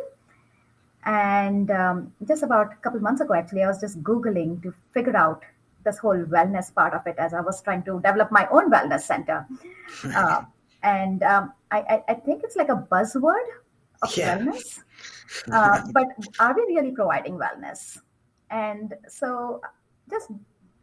And 1.05 1.71
um, 1.71 2.13
just 2.27 2.43
about 2.43 2.73
a 2.73 2.77
couple 2.77 3.01
months 3.01 3.21
ago, 3.21 3.35
actually, 3.35 3.63
I 3.63 3.69
was 3.69 3.81
just 3.81 4.03
Googling 4.03 4.63
to 4.63 4.75
figure 4.93 5.17
out 5.17 5.43
this 5.89 5.99
whole 5.99 6.23
wellness 6.35 6.73
part 6.75 6.95
of 6.95 7.07
it 7.07 7.17
as 7.19 7.33
I 7.33 7.41
was 7.41 7.63
trying 7.63 7.83
to 7.85 8.01
develop 8.07 8.31
my 8.31 8.47
own 8.51 8.71
wellness 8.71 9.03
center. 9.13 9.47
Uh, 10.15 10.43
and 10.83 11.23
um, 11.23 11.53
I, 11.71 12.03
I, 12.07 12.15
think 12.15 12.43
it's 12.45 12.57
like 12.57 12.69
a 12.69 12.87
buzzword 12.93 13.49
of 14.03 14.17
yeah. 14.17 14.39
wellness. 14.39 14.81
Uh, 15.53 15.83
but 15.93 16.07
are 16.41 16.55
we 16.55 16.63
really 16.75 16.91
providing 16.91 17.39
wellness? 17.39 17.99
And 18.51 18.95
so, 19.09 19.61
just 20.11 20.31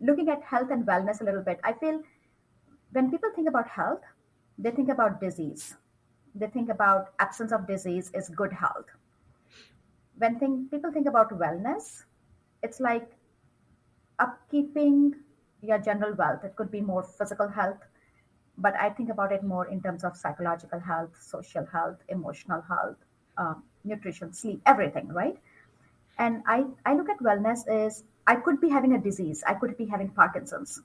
looking 0.01 0.29
at 0.29 0.43
health 0.43 0.69
and 0.69 0.85
wellness 0.85 1.21
a 1.21 1.23
little 1.23 1.41
bit, 1.41 1.59
I 1.63 1.73
feel 1.73 2.01
when 2.91 3.09
people 3.09 3.31
think 3.35 3.49
about 3.49 3.67
health, 3.67 4.01
they 4.59 4.71
think 4.71 4.89
about 4.89 5.19
disease. 5.19 5.75
They 6.35 6.47
think 6.47 6.69
about 6.69 7.13
absence 7.19 7.51
of 7.51 7.65
disease 7.67 8.11
is 8.13 8.29
good 8.29 8.53
health. 8.53 8.85
When 10.17 10.37
think, 10.37 10.69
people 10.69 10.91
think 10.91 11.07
about 11.07 11.31
wellness, 11.31 12.03
it's 12.61 12.79
like 12.79 13.09
upkeeping 14.19 15.13
your 15.61 15.79
general 15.79 16.13
wealth. 16.13 16.43
It 16.43 16.55
could 16.55 16.71
be 16.71 16.81
more 16.81 17.03
physical 17.03 17.47
health, 17.47 17.77
but 18.57 18.75
I 18.75 18.89
think 18.89 19.09
about 19.09 19.31
it 19.31 19.43
more 19.43 19.67
in 19.67 19.81
terms 19.81 20.03
of 20.03 20.15
psychological 20.15 20.79
health, 20.79 21.11
social 21.21 21.65
health, 21.65 21.97
emotional 22.09 22.61
health, 22.61 22.97
um, 23.37 23.63
nutrition, 23.83 24.33
sleep, 24.33 24.61
everything, 24.65 25.07
right? 25.09 25.37
And 26.17 26.43
I, 26.47 26.65
I 26.85 26.95
look 26.95 27.09
at 27.09 27.19
wellness 27.19 27.67
as 27.67 28.03
I 28.27 28.35
could 28.35 28.61
be 28.61 28.69
having 28.69 28.93
a 28.93 28.97
disease, 28.97 29.43
I 29.45 29.53
could 29.53 29.77
be 29.77 29.85
having 29.85 30.09
Parkinson's, 30.09 30.81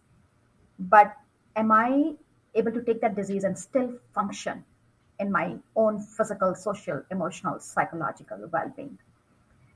but 0.79 1.17
am 1.57 1.71
I 1.71 2.15
able 2.55 2.73
to 2.73 2.83
take 2.83 3.01
that 3.01 3.15
disease 3.15 3.45
and 3.45 3.57
still 3.59 3.93
function 4.15 4.65
in 5.21 5.31
my 5.31 5.57
own 5.77 6.01
physical, 6.01 6.55
social, 6.55 7.03
emotional, 7.11 7.61
psychological 7.61 8.49
well 8.53 8.73
being? 8.77 8.99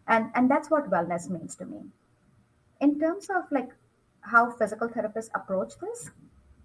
And, 0.06 0.30
and 0.34 0.50
that's 0.50 0.70
what 0.70 0.90
wellness 0.90 1.30
means 1.30 1.54
to 1.56 1.64
me 1.64 1.84
in 2.84 3.00
terms 3.00 3.28
of 3.32 3.50
like 3.50 3.70
how 4.20 4.50
physical 4.60 4.88
therapists 4.88 5.30
approach 5.34 5.72
this, 5.80 6.10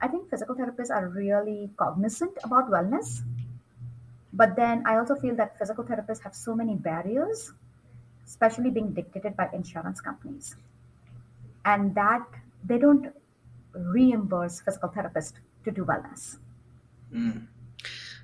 I 0.02 0.08
think 0.08 0.30
physical 0.30 0.56
therapists 0.56 0.92
are 0.92 1.08
really 1.08 1.70
cognizant 1.78 2.38
about 2.44 2.70
wellness. 2.70 3.22
But 4.34 4.56
then 4.56 4.84
I 4.86 4.98
also 4.98 5.16
feel 5.16 5.36
that 5.36 5.58
physical 5.58 5.84
therapists 5.84 6.22
have 6.24 6.36
so 6.36 6.56
many 6.56 6.76
barriers, 6.76 7.54
especially 8.26 8.70
being 8.70 8.92
dictated 8.92 9.36
by 9.36 9.50
insurance 9.54 10.02
companies. 10.02 10.56
And 11.66 11.96
that 11.96 12.28
they 12.64 12.78
don't 12.78 13.08
reimburse 13.74 14.62
physical 14.62 14.90
therapists 14.90 15.34
to 15.66 15.72
do 15.72 15.86
wellness. 15.86 16.38
Mm. 17.14 17.48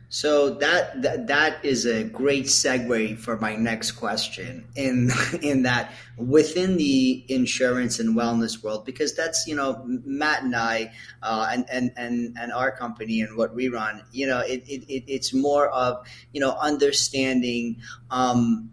So 0.09 0.51
that, 0.55 1.01
that 1.01 1.27
that 1.27 1.65
is 1.65 1.85
a 1.85 2.03
great 2.03 2.45
segue 2.45 3.17
for 3.17 3.37
my 3.37 3.55
next 3.55 3.93
question. 3.93 4.65
In 4.75 5.09
in 5.41 5.63
that 5.63 5.91
within 6.17 6.77
the 6.77 7.25
insurance 7.27 7.99
and 7.99 8.15
wellness 8.15 8.63
world, 8.63 8.85
because 8.85 9.15
that's 9.15 9.45
you 9.47 9.55
know 9.55 9.83
Matt 9.85 10.43
and 10.43 10.55
I 10.55 10.91
uh, 11.21 11.49
and, 11.51 11.65
and 11.69 11.91
and 11.97 12.37
and 12.39 12.53
our 12.53 12.71
company 12.71 13.21
and 13.21 13.35
what 13.35 13.55
we 13.55 13.67
run, 13.69 14.03
you 14.11 14.27
know, 14.27 14.39
it, 14.39 14.63
it, 14.67 15.03
it's 15.07 15.33
more 15.33 15.69
of 15.69 16.07
you 16.31 16.39
know 16.41 16.51
understanding. 16.51 17.81
Um, 18.11 18.71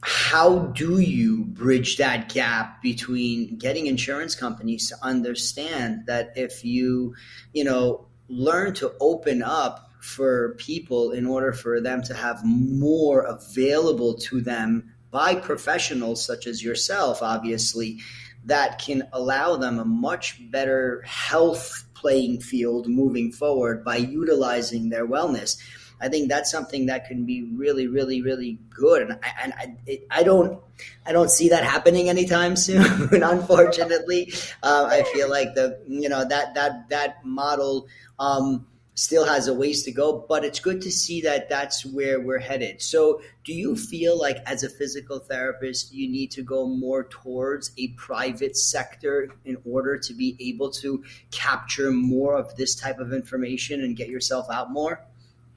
how 0.00 0.58
do 0.58 1.00
you 1.00 1.44
bridge 1.44 1.96
that 1.96 2.28
gap 2.28 2.80
between 2.82 3.56
getting 3.56 3.86
insurance 3.86 4.36
companies 4.36 4.88
to 4.88 4.96
understand 5.02 6.06
that 6.06 6.32
if 6.36 6.64
you 6.64 7.14
you 7.52 7.64
know 7.64 8.06
learn 8.28 8.74
to 8.74 8.92
open 9.00 9.42
up 9.42 9.87
for 10.00 10.54
people 10.58 11.12
in 11.12 11.26
order 11.26 11.52
for 11.52 11.80
them 11.80 12.02
to 12.02 12.14
have 12.14 12.44
more 12.44 13.22
available 13.22 14.14
to 14.14 14.40
them 14.40 14.92
by 15.10 15.34
professionals 15.34 16.24
such 16.24 16.46
as 16.46 16.62
yourself, 16.62 17.22
obviously, 17.22 17.98
that 18.44 18.78
can 18.78 19.08
allow 19.12 19.56
them 19.56 19.78
a 19.78 19.84
much 19.84 20.40
better 20.50 21.02
health 21.02 21.84
playing 21.94 22.40
field 22.40 22.86
moving 22.86 23.32
forward 23.32 23.84
by 23.84 23.96
utilizing 23.96 24.88
their 24.88 25.06
wellness. 25.06 25.58
I 26.00 26.08
think 26.08 26.28
that's 26.28 26.50
something 26.50 26.86
that 26.86 27.06
can 27.06 27.24
be 27.24 27.42
really, 27.42 27.88
really, 27.88 28.22
really 28.22 28.58
good, 28.70 29.02
and 29.02 29.12
I, 29.14 29.32
and 29.42 29.52
I, 29.54 29.76
it, 29.84 30.06
I 30.10 30.22
don't, 30.22 30.60
I 31.04 31.10
don't 31.10 31.30
see 31.30 31.48
that 31.48 31.64
happening 31.64 32.08
anytime 32.08 32.54
soon. 32.66 32.82
unfortunately, 33.22 34.32
uh, 34.62 34.86
I 34.88 35.02
feel 35.12 35.28
like 35.28 35.54
the, 35.54 35.80
you 35.88 36.08
know, 36.08 36.24
that 36.24 36.54
that 36.54 36.88
that 36.90 37.24
model 37.24 37.88
um, 38.20 38.66
still 38.98 39.24
has 39.24 39.46
a 39.46 39.54
ways 39.54 39.84
to 39.84 39.92
go, 39.92 40.26
but 40.28 40.44
it's 40.44 40.58
good 40.58 40.82
to 40.82 40.90
see 40.90 41.20
that 41.20 41.48
that's 41.48 41.86
where 41.86 42.20
we're 42.20 42.40
headed. 42.40 42.82
So, 42.82 43.20
do 43.44 43.54
you 43.54 43.76
feel 43.76 44.18
like 44.18 44.38
as 44.44 44.64
a 44.64 44.68
physical 44.68 45.20
therapist, 45.20 45.92
you 45.92 46.10
need 46.10 46.32
to 46.32 46.42
go 46.42 46.66
more 46.66 47.04
towards 47.04 47.70
a 47.78 47.88
private 47.96 48.56
sector 48.56 49.30
in 49.44 49.56
order 49.64 49.96
to 49.98 50.14
be 50.14 50.36
able 50.40 50.70
to 50.82 51.04
capture 51.30 51.92
more 51.92 52.36
of 52.36 52.56
this 52.56 52.74
type 52.74 52.98
of 52.98 53.12
information 53.12 53.82
and 53.84 53.96
get 53.96 54.08
yourself 54.08 54.46
out 54.50 54.72
more? 54.72 55.06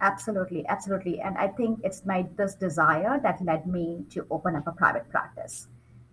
Absolutely, 0.01 0.65
absolutely. 0.67 1.19
And 1.19 1.35
I 1.37 1.47
think 1.47 1.79
it's 1.83 2.05
my 2.05 2.27
this 2.37 2.53
desire 2.53 3.19
that 3.23 3.43
led 3.43 3.65
me 3.65 4.05
to 4.11 4.25
open 4.29 4.55
up 4.55 4.67
a 4.67 4.71
private 4.71 5.09
practice 5.09 5.67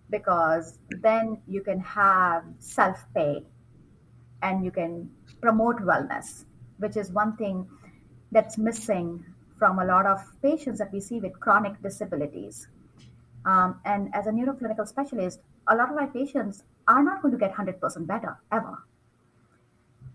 because 0.09 0.79
then 0.89 1.41
you 1.47 1.61
can 1.61 1.79
have 1.79 2.43
self 2.59 3.05
pay 3.13 3.43
and 4.41 4.65
you 4.65 4.71
can 4.71 5.09
promote 5.41 5.77
wellness, 5.77 6.45
which 6.79 6.97
is 6.97 7.11
one 7.11 7.35
thing 7.37 7.67
that's 8.31 8.57
missing 8.57 9.23
from 9.57 9.79
a 9.79 9.85
lot 9.85 10.05
of 10.05 10.19
patients 10.41 10.79
that 10.79 10.91
we 10.93 10.99
see 10.99 11.19
with 11.19 11.39
chronic 11.39 11.81
disabilities. 11.81 12.67
Um, 13.45 13.79
and 13.85 14.09
as 14.13 14.27
a 14.27 14.31
neuroclinical 14.31 14.87
specialist, 14.87 15.39
a 15.67 15.75
lot 15.75 15.89
of 15.89 15.95
my 15.95 16.05
patients 16.05 16.63
are 16.87 17.03
not 17.03 17.21
going 17.21 17.31
to 17.31 17.37
get 17.37 17.53
100% 17.53 18.07
better 18.07 18.37
ever. 18.51 18.83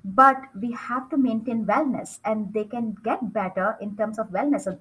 But 0.05 0.37
we 0.61 0.73
have 0.73 1.09
to 1.11 1.17
maintain 1.17 1.65
wellness, 1.65 2.19
and 2.25 2.53
they 2.53 2.65
can 2.65 2.97
get 3.03 3.33
better 3.33 3.77
in 3.81 3.97
terms 3.97 4.19
of 4.19 4.29
wellness. 4.29 4.67
And 4.67 4.79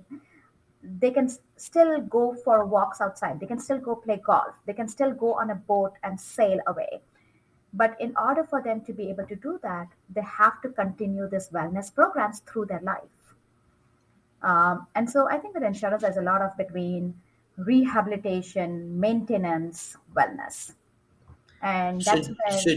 They 0.81 1.11
can 1.11 1.29
still 1.55 2.01
go 2.01 2.35
for 2.43 2.65
walks 2.65 2.99
outside, 2.99 3.39
they 3.39 3.45
can 3.45 3.59
still 3.59 3.79
go 3.79 3.95
play 3.95 4.21
golf, 4.23 4.55
they 4.65 4.73
can 4.73 4.89
still 4.89 5.13
go 5.13 5.33
on 5.33 5.49
a 5.49 5.55
boat 5.55 5.93
and 6.03 6.19
sail 6.19 6.59
away. 6.67 7.01
But 7.73 7.99
in 7.99 8.13
order 8.15 8.43
for 8.43 8.61
them 8.61 8.81
to 8.81 8.93
be 8.93 9.09
able 9.09 9.25
to 9.25 9.35
do 9.35 9.59
that, 9.63 9.87
they 10.13 10.21
have 10.21 10.61
to 10.61 10.69
continue 10.69 11.27
this 11.27 11.49
wellness 11.49 11.93
programs 11.93 12.41
through 12.41 12.67
their 12.67 12.81
life. 12.81 13.35
Um, 14.43 14.87
and 14.93 15.09
so 15.09 15.27
I 15.27 15.37
think 15.37 15.55
that 15.55 15.63
insurance 15.63 16.03
there's 16.03 16.17
a 16.17 16.21
lot 16.21 16.41
of 16.41 16.55
between 16.57 17.15
rehabilitation, 17.57 18.99
maintenance, 18.99 19.97
wellness. 20.15 20.73
And 21.61 22.01
that's 22.01 22.27
so, 22.27 22.33
where, 22.33 22.59
so, 22.59 22.71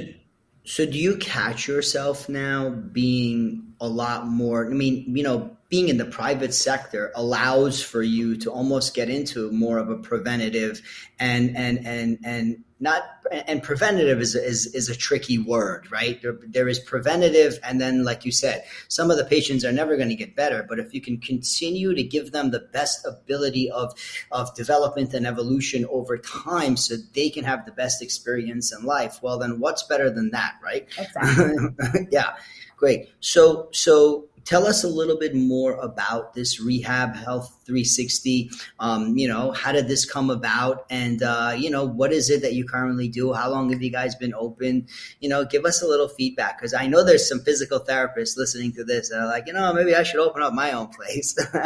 so 0.64 0.86
do 0.86 0.98
you 0.98 1.16
catch 1.16 1.66
yourself 1.68 2.28
now 2.28 2.70
being 2.70 3.74
a 3.80 3.88
lot 3.88 4.26
more? 4.26 4.66
I 4.66 4.74
mean, 4.74 5.16
you 5.16 5.24
know, 5.24 5.56
being 5.68 5.88
in 5.88 5.96
the 5.96 6.04
private 6.04 6.54
sector 6.54 7.12
allows 7.16 7.82
for 7.82 8.02
you 8.02 8.36
to 8.36 8.50
almost 8.50 8.94
get 8.94 9.10
into 9.10 9.50
more 9.50 9.78
of 9.78 9.90
a 9.90 9.96
preventative 9.96 10.80
and 11.18 11.56
and 11.56 11.84
and 11.84 12.18
and 12.24 12.64
not 12.78 13.02
and 13.30 13.62
preventative 13.62 14.20
is, 14.20 14.34
is 14.34 14.66
is 14.74 14.88
a 14.88 14.96
tricky 14.96 15.38
word 15.38 15.90
right? 15.90 16.20
There, 16.20 16.38
there 16.46 16.68
is 16.68 16.78
preventative 16.78 17.58
and 17.62 17.80
then 17.80 18.04
like 18.04 18.24
you 18.24 18.32
said 18.32 18.64
some 18.88 19.10
of 19.10 19.16
the 19.16 19.24
patients 19.24 19.64
are 19.64 19.72
never 19.72 19.96
going 19.96 20.10
to 20.10 20.14
get 20.14 20.36
better 20.36 20.64
but 20.68 20.78
if 20.78 20.92
you 20.92 21.00
can 21.00 21.18
continue 21.18 21.94
to 21.94 22.02
give 22.02 22.32
them 22.32 22.50
the 22.50 22.60
best 22.60 23.06
ability 23.06 23.70
of 23.70 23.94
of 24.30 24.54
development 24.54 25.14
and 25.14 25.26
evolution 25.26 25.86
over 25.90 26.18
time 26.18 26.76
so 26.76 26.96
they 27.14 27.30
can 27.30 27.44
have 27.44 27.64
the 27.64 27.72
best 27.72 28.02
experience 28.02 28.72
in 28.76 28.84
life 28.84 29.20
well 29.22 29.38
then 29.38 29.58
what's 29.58 29.82
better 29.84 30.10
than 30.10 30.30
that 30.30 30.54
right? 30.62 30.86
Exactly. 30.98 32.06
yeah 32.10 32.34
great. 32.76 33.08
So 33.20 33.68
so 33.72 34.26
tell 34.46 34.66
us 34.66 34.84
a 34.84 34.88
little 34.88 35.18
bit 35.18 35.34
more 35.34 35.74
about 35.74 36.32
this 36.32 36.60
rehab 36.60 37.14
health 37.14 37.58
360 37.66 38.50
um, 38.80 39.18
you 39.18 39.28
know 39.28 39.50
how 39.50 39.72
did 39.72 39.88
this 39.88 40.04
come 40.04 40.30
about? 40.30 40.86
And 40.88 41.22
uh, 41.22 41.54
you 41.56 41.68
know 41.68 41.84
what 41.84 42.12
is 42.12 42.30
it 42.30 42.40
that 42.42 42.54
you 42.54 42.64
currently 42.64 43.08
do? 43.08 43.32
How 43.32 43.50
long 43.50 43.70
have 43.70 43.82
you 43.82 43.90
guys 43.90 44.14
been 44.14 44.34
open? 44.34 44.86
You 45.20 45.28
know 45.28 45.44
give 45.44 45.64
us 45.64 45.82
a 45.82 45.86
little 45.86 46.08
feedback 46.08 46.58
because 46.58 46.72
i 46.72 46.86
know 46.86 47.04
there's 47.04 47.28
some 47.28 47.40
physical 47.40 47.80
therapists 47.80 48.36
listening 48.36 48.72
to 48.72 48.84
this 48.84 49.10
that 49.10 49.18
are 49.18 49.26
like 49.26 49.46
you 49.46 49.52
know 49.52 49.72
maybe 49.74 49.94
i 49.94 50.02
should 50.02 50.20
open 50.20 50.42
up 50.42 50.52
my 50.52 50.72
own 50.72 50.88
place. 50.88 51.36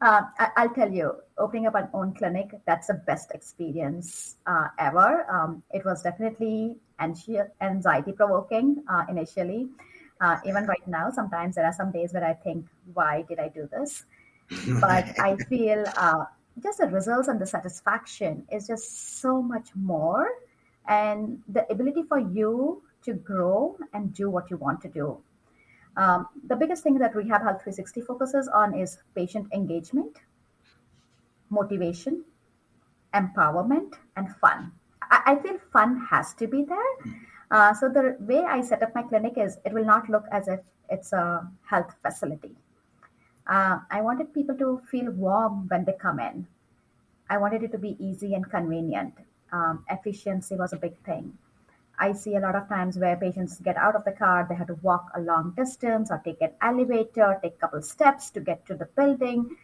Uh, 0.00 0.22
I'll 0.56 0.70
tell 0.70 0.92
you, 0.92 1.12
opening 1.38 1.66
up 1.66 1.74
an 1.74 1.88
own 1.92 2.14
clinic, 2.14 2.50
that's 2.66 2.86
the 2.86 2.94
best 2.94 3.32
experience 3.32 4.36
uh, 4.46 4.68
ever. 4.78 5.26
Um, 5.28 5.64
it 5.72 5.84
was 5.84 6.02
definitely 6.02 6.76
anxiety 7.00 8.12
provoking 8.12 8.84
uh, 8.88 9.06
initially. 9.08 9.68
Uh, 10.20 10.38
even 10.44 10.66
right 10.66 10.86
now, 10.86 11.10
sometimes 11.10 11.54
there 11.54 11.64
are 11.64 11.72
some 11.72 11.92
days 11.92 12.12
where 12.12 12.24
I 12.24 12.34
think, 12.34 12.66
why 12.92 13.24
did 13.28 13.38
I 13.38 13.48
do 13.48 13.68
this? 13.70 14.04
But 14.80 15.18
I 15.20 15.36
feel 15.48 15.84
uh, 15.96 16.24
just 16.62 16.78
the 16.78 16.88
results 16.88 17.28
and 17.28 17.40
the 17.40 17.46
satisfaction 17.46 18.44
is 18.50 18.66
just 18.66 19.20
so 19.20 19.42
much 19.42 19.68
more. 19.74 20.28
And 20.88 21.42
the 21.48 21.70
ability 21.70 22.02
for 22.02 22.18
you 22.18 22.82
to 23.04 23.12
grow 23.12 23.76
and 23.92 24.12
do 24.12 24.30
what 24.30 24.50
you 24.50 24.56
want 24.56 24.80
to 24.82 24.88
do. 24.88 25.18
Um, 25.96 26.28
the 26.46 26.56
biggest 26.56 26.82
thing 26.82 26.98
that 26.98 27.14
Rehab 27.14 27.42
Health 27.42 27.62
360 27.62 28.00
focuses 28.02 28.48
on 28.48 28.74
is 28.74 28.98
patient 29.14 29.48
engagement, 29.52 30.16
motivation, 31.50 32.24
empowerment, 33.14 33.94
and 34.16 34.34
fun. 34.36 34.72
I, 35.02 35.22
I 35.26 35.36
feel 35.36 35.58
fun 35.58 36.06
has 36.10 36.34
to 36.34 36.46
be 36.46 36.62
there 36.64 37.14
uh, 37.50 37.72
so 37.74 37.88
the 37.88 38.16
way 38.20 38.44
I 38.44 38.60
set 38.60 38.82
up 38.82 38.94
my 38.94 39.02
clinic 39.02 39.34
is 39.36 39.58
it 39.64 39.72
will 39.72 39.84
not 39.84 40.08
look 40.08 40.24
as 40.30 40.48
if 40.48 40.60
it's 40.90 41.12
a 41.12 41.48
health 41.64 41.94
facility. 42.02 42.54
Uh, 43.46 43.78
I 43.90 44.02
wanted 44.02 44.34
people 44.34 44.56
to 44.58 44.80
feel 44.90 45.10
warm 45.10 45.66
when 45.68 45.84
they 45.84 45.94
come 45.94 46.20
in. 46.20 46.46
I 47.30 47.38
wanted 47.38 47.62
it 47.62 47.72
to 47.72 47.78
be 47.78 47.96
easy 47.98 48.34
and 48.34 48.48
convenient. 48.48 49.14
Um, 49.52 49.84
efficiency 49.90 50.56
was 50.56 50.72
a 50.72 50.76
big 50.76 50.96
thing. 51.04 51.32
I 51.98 52.12
see 52.12 52.36
a 52.36 52.40
lot 52.40 52.54
of 52.54 52.68
times 52.68 52.96
where 52.96 53.16
patients 53.16 53.58
get 53.58 53.76
out 53.76 53.96
of 53.96 54.04
the 54.04 54.12
car, 54.12 54.46
they 54.48 54.54
have 54.54 54.68
to 54.68 54.78
walk 54.82 55.10
a 55.16 55.20
long 55.20 55.52
distance 55.56 56.10
or 56.10 56.20
take 56.24 56.40
an 56.40 56.52
elevator, 56.62 57.38
take 57.42 57.54
a 57.54 57.58
couple 57.58 57.82
steps 57.82 58.30
to 58.30 58.40
get 58.40 58.64
to 58.66 58.74
the 58.74 58.84
building, 58.84 59.56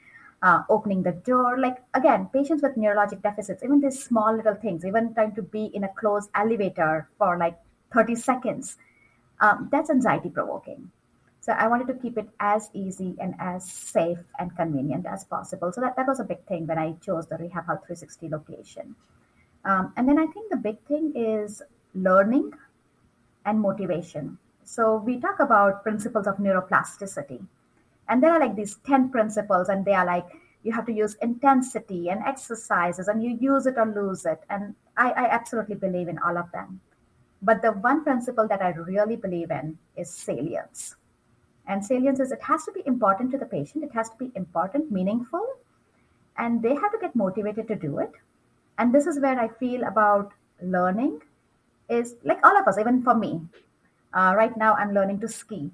uh, 0.42 0.62
opening 0.68 1.02
the 1.02 1.12
door. 1.12 1.58
Like, 1.58 1.82
again, 1.94 2.28
patients 2.32 2.62
with 2.62 2.76
neurologic 2.76 3.22
deficits, 3.22 3.62
even 3.62 3.80
these 3.80 4.02
small 4.02 4.34
little 4.34 4.56
things, 4.56 4.84
even 4.84 5.14
trying 5.14 5.34
to 5.36 5.42
be 5.42 5.66
in 5.66 5.84
a 5.84 5.88
closed 5.88 6.30
elevator 6.34 7.08
for 7.18 7.38
like 7.38 7.56
30 7.94 8.14
seconds, 8.16 8.76
um, 9.40 9.68
that's 9.72 9.90
anxiety 9.90 10.28
provoking. 10.28 10.90
So 11.40 11.52
I 11.52 11.68
wanted 11.68 11.88
to 11.88 11.94
keep 11.94 12.16
it 12.16 12.28
as 12.40 12.70
easy 12.72 13.16
and 13.20 13.34
as 13.38 13.70
safe 13.70 14.24
and 14.38 14.56
convenient 14.56 15.04
as 15.06 15.24
possible. 15.24 15.72
So 15.72 15.82
that, 15.82 15.94
that 15.96 16.06
was 16.06 16.18
a 16.18 16.24
big 16.24 16.42
thing 16.46 16.66
when 16.66 16.78
I 16.78 16.94
chose 17.04 17.26
the 17.26 17.36
Rehab 17.36 17.66
Health 17.66 17.82
360 17.86 18.28
location. 18.30 18.96
Um, 19.64 19.92
and 19.96 20.08
then 20.08 20.18
I 20.18 20.26
think 20.26 20.50
the 20.50 20.56
big 20.56 20.80
thing 20.88 21.12
is 21.14 21.62
learning 21.94 22.52
and 23.44 23.60
motivation. 23.60 24.38
So 24.64 24.96
we 24.96 25.20
talk 25.20 25.40
about 25.40 25.82
principles 25.82 26.26
of 26.26 26.36
neuroplasticity. 26.38 27.46
And 28.08 28.22
there 28.22 28.32
are 28.32 28.40
like 28.40 28.56
these 28.56 28.76
10 28.86 29.10
principles, 29.10 29.68
and 29.68 29.84
they 29.84 29.94
are 29.94 30.06
like 30.06 30.26
you 30.62 30.72
have 30.72 30.86
to 30.86 30.92
use 30.92 31.14
intensity 31.20 32.08
and 32.08 32.22
exercises, 32.24 33.08
and 33.08 33.22
you 33.22 33.36
use 33.38 33.66
it 33.66 33.76
or 33.76 33.86
lose 33.86 34.24
it. 34.24 34.40
And 34.48 34.74
I, 34.96 35.10
I 35.10 35.24
absolutely 35.26 35.74
believe 35.74 36.08
in 36.08 36.18
all 36.18 36.38
of 36.38 36.50
them. 36.52 36.80
But 37.44 37.60
the 37.60 37.72
one 37.72 38.02
principle 38.02 38.48
that 38.48 38.62
I 38.62 38.70
really 38.70 39.16
believe 39.16 39.50
in 39.50 39.76
is 39.96 40.08
salience. 40.08 40.96
And 41.66 41.84
salience 41.84 42.18
is 42.18 42.32
it 42.32 42.42
has 42.42 42.64
to 42.64 42.72
be 42.72 42.82
important 42.86 43.30
to 43.32 43.38
the 43.38 43.46
patient, 43.46 43.84
it 43.84 43.92
has 43.92 44.08
to 44.10 44.16
be 44.16 44.32
important, 44.34 44.90
meaningful, 44.90 45.46
and 46.38 46.62
they 46.62 46.74
have 46.74 46.92
to 46.92 46.98
get 46.98 47.14
motivated 47.14 47.68
to 47.68 47.76
do 47.76 47.98
it. 47.98 48.12
And 48.78 48.94
this 48.94 49.06
is 49.06 49.20
where 49.20 49.38
I 49.38 49.48
feel 49.48 49.84
about 49.84 50.32
learning 50.62 51.20
is 51.88 52.16
like 52.24 52.44
all 52.44 52.56
of 52.56 52.66
us, 52.66 52.78
even 52.78 53.02
for 53.02 53.14
me. 53.14 53.42
Uh, 54.14 54.32
right 54.36 54.56
now, 54.56 54.74
I'm 54.74 54.94
learning 54.94 55.20
to 55.20 55.28
ski. 55.28 55.70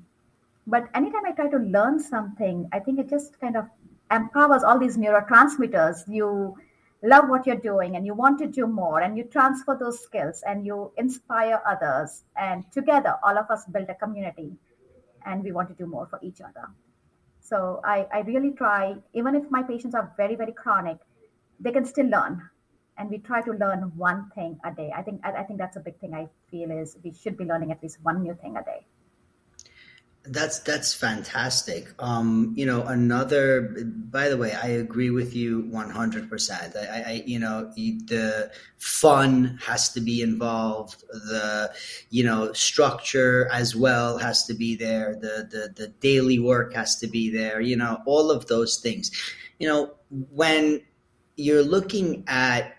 But 0.67 0.89
anytime 0.95 1.25
I 1.25 1.33
try 1.33 1.49
to 1.49 1.59
learn 1.59 2.01
something, 2.01 2.69
I 2.73 2.81
think 2.81 2.99
it 2.99 3.09
just 3.09 3.41
kind 3.41 3.57
of 3.57 3.69
empowers 4.11 4.65
all 4.65 4.79
these 4.79 4.97
neurotransmitters. 4.97 6.09
You 6.09 6.57
love 7.03 7.29
what 7.29 7.47
you're 7.47 7.57
doing 7.57 7.97
and 7.97 8.05
you 8.05 8.15
want 8.15 8.39
to 8.39 8.47
do 8.47 8.67
more 8.67 9.01
and 9.01 9.17
you 9.17 9.25
transfer 9.25 9.77
those 9.79 10.01
skills 10.01 10.43
and 10.47 10.67
you 10.67 10.93
inspire 10.99 11.63
others 11.67 12.25
and 12.37 12.71
together 12.71 13.17
all 13.25 13.39
of 13.39 13.51
us 13.51 13.65
build 13.67 13.89
a 13.89 13.95
community 13.95 14.53
and 15.25 15.43
we 15.43 15.53
want 15.53 15.69
to 15.69 15.75
do 15.75 15.87
more 15.87 16.07
for 16.07 16.19
each 16.23 16.41
other. 16.41 16.69
So 17.41 17.81
i, 17.85 18.07
I 18.13 18.21
really 18.21 18.53
try 18.53 18.97
even 19.15 19.35
if 19.35 19.51
my 19.51 19.63
patients 19.63 19.95
are 19.95 20.13
very 20.17 20.37
very 20.37 20.53
chronic 20.53 20.99
they 21.59 21.73
can 21.73 21.85
still 21.87 22.07
learn 22.07 22.49
and 22.99 23.09
we 23.09 23.19
try 23.19 23.41
to 23.41 23.53
learn 23.53 23.93
one 23.97 24.31
thing 24.35 24.61
a 24.65 24.71
day. 24.71 24.93
I 24.95 25.03
think 25.03 25.21
i, 25.25 25.33
I 25.33 25.43
think 25.45 25.59
that's 25.59 25.77
a 25.77 25.81
big 25.81 25.99
thing 25.99 26.15
i 26.15 26.29
feel 26.51 26.71
is 26.71 26.99
we 27.03 27.13
should 27.13 27.37
be 27.37 27.45
learning 27.45 27.73
at 27.73 27.83
least 27.83 27.99
one 28.03 28.23
new 28.23 28.35
thing 28.35 28.57
a 28.57 28.63
day 28.63 28.87
that's 30.31 30.61
that's 30.61 30.95
fantastic. 30.95 31.89
Um, 31.99 32.55
you 32.57 32.65
know, 32.65 32.83
another. 32.85 33.85
By 34.11 34.29
the 34.29 34.37
way, 34.37 34.53
I 34.53 34.69
agree 34.69 35.11
with 35.11 35.35
you 35.35 35.63
one 35.63 35.91
hundred 35.91 36.31
percent. 36.31 36.77
I, 36.77 37.23
you 37.27 37.39
know, 37.39 37.73
the 37.75 38.51
fun 38.79 39.59
has 39.65 39.93
to 39.93 40.01
be 40.01 40.23
involved. 40.23 41.05
The, 41.11 41.73
you 42.11 42.25
know, 42.25 42.53
structure 42.53 43.49
as 43.53 43.75
well 43.75 44.19
has 44.19 44.45
to 44.47 44.55
be 44.55 44.77
there. 44.77 45.17
The 45.21 45.49
the 45.51 45.73
the 45.77 45.89
daily 46.01 46.39
work 46.39 46.75
has 46.75 46.97
to 47.01 47.09
be 47.09 47.31
there. 47.31 47.61
You 47.61 47.77
know, 47.77 47.99
all 48.07 48.31
of 48.31 48.47
those 48.47 48.79
things. 48.79 49.11
You 49.59 49.69
know, 49.69 49.91
when 50.11 50.83
you're 51.37 51.65
looking 51.65 52.25
at 52.29 52.77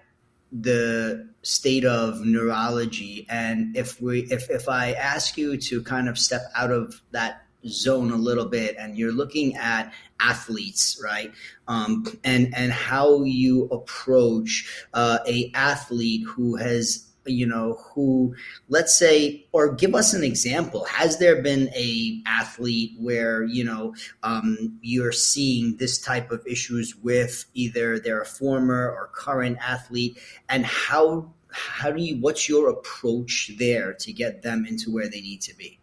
the 0.52 1.31
state 1.43 1.86
of 1.86 2.21
neurology. 2.21 3.25
And 3.30 3.75
if 3.75 4.01
we 4.01 4.21
if 4.32 4.49
if 4.49 4.69
i 4.69 4.93
ask 4.93 5.38
you 5.38 5.58
to 5.58 5.82
kind 5.84 6.08
of 6.08 6.17
step 6.17 6.41
out 6.56 6.71
of 6.71 7.01
that 7.12 7.43
zone 7.65 8.12
a 8.12 8.15
little 8.15 8.47
bit 8.47 8.75
and 8.80 8.97
you're 8.97 9.12
looking 9.12 9.56
at 9.56 9.93
athletes 10.19 10.99
right? 11.04 11.32
Um, 11.67 12.06
and 12.23 12.54
and 12.56 12.71
how 12.71 13.23
you 13.23 13.65
approach 13.65 14.86
uh, 14.93 15.19
a 15.27 15.51
athlete 15.54 16.25
who 16.27 16.56
has 16.56 17.11
you 17.26 17.46
know 17.46 17.74
who 17.74 18.36
let's 18.70 18.98
say 18.98 19.46
or 19.52 19.74
give 19.74 19.94
us 19.94 20.14
an 20.14 20.24
example 20.24 20.86
has 20.86 21.20
there 21.20 21.42
been 21.42 21.70
a 21.76 22.22
athlete 22.26 22.94
where 23.00 23.44
you 23.44 23.64
know 23.64 23.94
um, 24.24 24.78
you're 24.82 25.12
seeing 25.12 25.78
this 25.78 26.00
type 26.00 26.32
of 26.32 26.46
issues 26.48 26.96
with 26.98 27.46
either 27.54 28.00
they're 28.00 28.22
a 28.22 28.26
former 28.26 28.90
or 28.90 29.10
current 29.14 29.58
athlete 29.62 30.18
and 30.50 30.66
how 30.66 31.32
how 31.52 31.92
do 31.92 32.02
you 32.02 32.20
what's 32.22 32.50
your 32.50 32.70
approach 32.70 33.52
there 33.60 33.94
to 33.94 34.12
get 34.12 34.42
them 34.42 34.66
into 34.66 34.92
where 34.92 35.10
they 35.10 35.22
need 35.22 35.42
to 35.42 35.56
be 35.56 35.78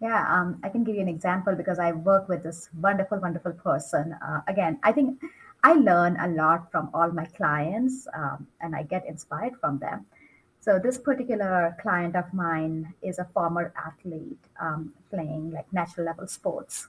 Yeah, 0.00 0.24
um, 0.32 0.58
I 0.64 0.70
can 0.70 0.82
give 0.82 0.96
you 0.96 1.02
an 1.02 1.08
example 1.08 1.54
because 1.54 1.78
I 1.78 1.92
work 1.92 2.26
with 2.26 2.42
this 2.42 2.70
wonderful, 2.80 3.18
wonderful 3.20 3.52
person. 3.52 4.16
Uh, 4.24 4.40
again, 4.48 4.78
I 4.82 4.92
think 4.92 5.20
I 5.62 5.74
learn 5.74 6.16
a 6.16 6.28
lot 6.28 6.70
from 6.72 6.88
all 6.94 7.10
my 7.12 7.26
clients 7.26 8.08
um, 8.14 8.46
and 8.60 8.74
I 8.74 8.82
get 8.84 9.06
inspired 9.06 9.60
from 9.60 9.78
them. 9.78 10.06
So, 10.60 10.78
this 10.78 10.98
particular 10.98 11.74
client 11.80 12.14
of 12.16 12.32
mine 12.34 12.92
is 13.00 13.18
a 13.18 13.24
former 13.32 13.72
athlete 13.76 14.44
um, 14.60 14.92
playing 15.08 15.52
like 15.52 15.72
national 15.72 16.06
level 16.06 16.26
sports. 16.26 16.88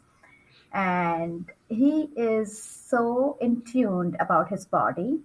And 0.73 1.49
he 1.69 2.09
is 2.15 2.61
so 2.61 3.37
in 3.39 3.61
tuned 3.61 4.17
about 4.19 4.49
his 4.49 4.65
body 4.65 5.19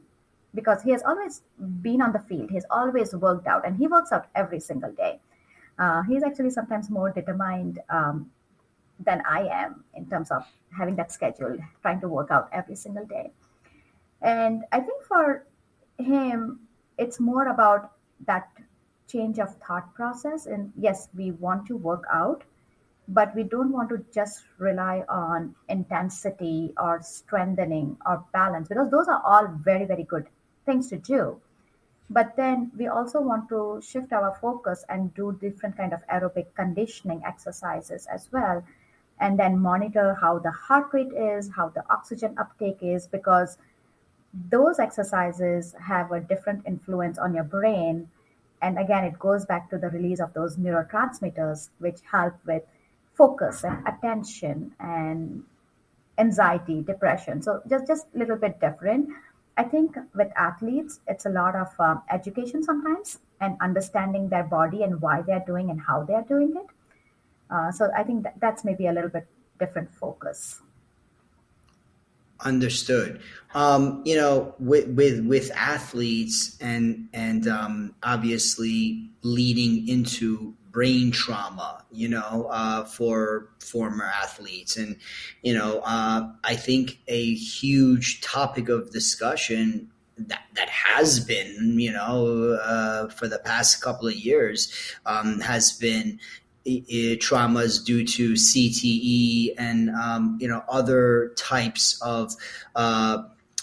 because 0.55 0.83
he 0.83 0.91
has 0.91 1.03
always 1.03 1.43
been 1.59 2.01
on 2.01 2.13
the 2.13 2.21
field. 2.21 2.51
He's 2.51 2.65
always 2.71 3.15
worked 3.15 3.47
out 3.47 3.67
and 3.67 3.77
he 3.77 3.89
works 3.89 4.13
out 4.13 4.27
every 4.35 4.61
single 4.61 4.93
day. 4.93 5.21
Uh, 5.79 6.03
he's 6.03 6.23
actually 6.23 6.51
sometimes 6.51 6.89
more 6.89 7.11
determined 7.11 7.81
um, 7.91 8.31
than 9.01 9.23
I 9.29 9.47
am 9.49 9.85
in 9.95 10.07
terms 10.07 10.31
of 10.31 10.47
having 10.77 10.97
that 10.97 11.13
schedule, 11.13 11.59
trying 11.83 12.01
to 12.01 12.09
work 12.09 12.31
out 12.31 12.49
every 12.53 12.77
single 12.77 13.05
day. 13.05 13.31
And 14.23 14.65
I 14.73 14.81
think 14.81 15.03
for 15.03 15.45
him, 15.99 16.61
it's 16.97 17.21
more 17.21 17.49
about 17.49 17.93
that 18.27 18.49
change 19.09 19.39
of 19.39 19.55
thought 19.57 19.95
process. 19.95 20.47
And 20.47 20.73
yes, 20.77 21.09
we 21.15 21.33
want 21.33 21.67
to 21.67 21.77
work 21.77 22.05
out, 22.13 22.45
but 23.09 23.35
we 23.35 23.43
don't 23.43 23.73
want 23.73 23.89
to 23.91 24.05
just 24.13 24.45
rely 24.59 25.05
on 25.09 25.55
intensity 25.69 26.73
or 26.79 27.01
strengthening 27.03 27.97
or 28.07 28.25
balance 28.33 28.69
because 28.69 28.91
those 28.91 29.09
are 29.09 29.23
all 29.25 29.49
very, 29.63 29.85
very 29.85 30.05
good 30.05 30.27
things 30.65 30.89
to 30.89 30.97
do 30.97 31.41
but 32.09 32.37
then 32.37 32.71
we 32.77 32.87
also 32.87 33.21
want 33.21 33.49
to 33.49 33.81
shift 33.83 34.13
our 34.13 34.37
focus 34.41 34.85
and 34.89 35.13
do 35.15 35.37
different 35.41 35.77
kind 35.77 35.93
of 35.93 36.01
aerobic 36.07 36.47
conditioning 36.55 37.21
exercises 37.27 38.07
as 38.07 38.29
well 38.33 38.65
and 39.19 39.39
then 39.39 39.59
monitor 39.59 40.15
how 40.21 40.39
the 40.39 40.51
heart 40.51 40.89
rate 40.93 41.13
is 41.13 41.51
how 41.55 41.69
the 41.71 41.83
oxygen 41.91 42.35
uptake 42.39 42.79
is 42.81 43.07
because 43.07 43.59
those 44.51 44.79
exercises 44.79 45.75
have 45.81 46.13
a 46.13 46.21
different 46.21 46.63
influence 46.67 47.19
on 47.19 47.35
your 47.35 47.45
brain 47.45 48.09
and 48.63 48.79
again 48.79 49.05
it 49.05 49.19
goes 49.19 49.45
back 49.47 49.71
to 49.71 49.79
the 49.79 49.89
release 49.91 50.21
of 50.21 50.33
those 50.35 50.57
neurotransmitters 50.57 51.71
which 51.79 51.99
help 52.11 52.35
with 52.47 52.63
focus 53.15 53.65
and 53.65 53.87
attention 53.87 54.73
and 54.81 55.43
anxiety 56.19 56.83
depression 56.83 57.41
so 57.41 57.63
just 57.69 57.87
just 57.87 58.07
a 58.15 58.19
little 58.19 58.37
bit 58.37 58.61
different 58.61 59.09
I 59.57 59.65
think 59.65 59.97
with 60.15 60.29
athletes, 60.37 61.01
it's 61.07 61.25
a 61.25 61.31
lot 61.31 61.57
of 61.57 61.69
um, 61.81 62.03
education 62.11 62.63
sometimes 62.63 63.21
and 63.41 63.57
understanding 63.61 64.29
their 64.29 64.45
body 64.45 64.83
and 64.83 65.01
why 65.01 65.23
they're 65.23 65.45
doing 65.47 65.71
and 65.71 65.81
how 65.81 66.05
they're 66.05 66.25
doing 66.29 66.55
it. 66.57 66.67
Uh, 67.51 67.73
so 67.73 67.91
I 67.97 68.03
think 68.03 68.25
that, 68.25 68.35
that's 68.39 68.65
maybe 68.65 68.87
a 68.87 68.93
little 68.93 69.09
bit 69.09 69.27
different 69.59 69.91
focus. 69.91 70.61
Understood. 72.41 73.21
Um, 73.55 74.03
you 74.05 74.17
know, 74.17 74.55
with 74.59 74.89
with 74.89 75.25
with 75.25 75.51
athletes 75.53 76.59
and 76.61 77.09
and 77.15 77.49
um, 77.49 77.95
obviously 78.03 79.11
leading 79.23 79.89
into 79.89 80.55
brain 80.77 81.11
trauma, 81.11 81.83
you 81.91 82.07
know, 82.07 82.49
uh, 82.51 82.85
for 82.85 83.49
former 83.61 84.05
athletes. 84.05 84.77
And, 84.77 84.97
you 85.41 85.55
know, 85.55 85.81
uh, 85.87 86.31
I 86.45 86.55
think 86.55 86.99
a 87.09 87.33
huge 87.33 88.21
topic 88.21 88.69
of 88.69 88.91
discussion 88.91 89.91
that, 90.19 90.43
that 90.55 90.69
has 90.69 91.19
been, 91.19 91.81
you 91.81 91.93
know, 91.93 92.59
uh, 92.63 93.09
for 93.09 93.27
the 93.27 93.39
past 93.39 93.81
couple 93.83 94.07
of 94.07 94.17
years 94.17 94.71
um, 95.07 95.41
has 95.41 95.73
been 95.73 96.21
traumas 96.67 97.85
due 97.85 98.05
to 98.05 98.33
CTE 98.33 99.55
and, 99.59 99.91
um, 99.91 100.39
you 100.41 100.49
know, 100.49 100.63
other 100.69 101.33
types 101.37 102.01
of 102.03 102.35
uh, 102.75 103.23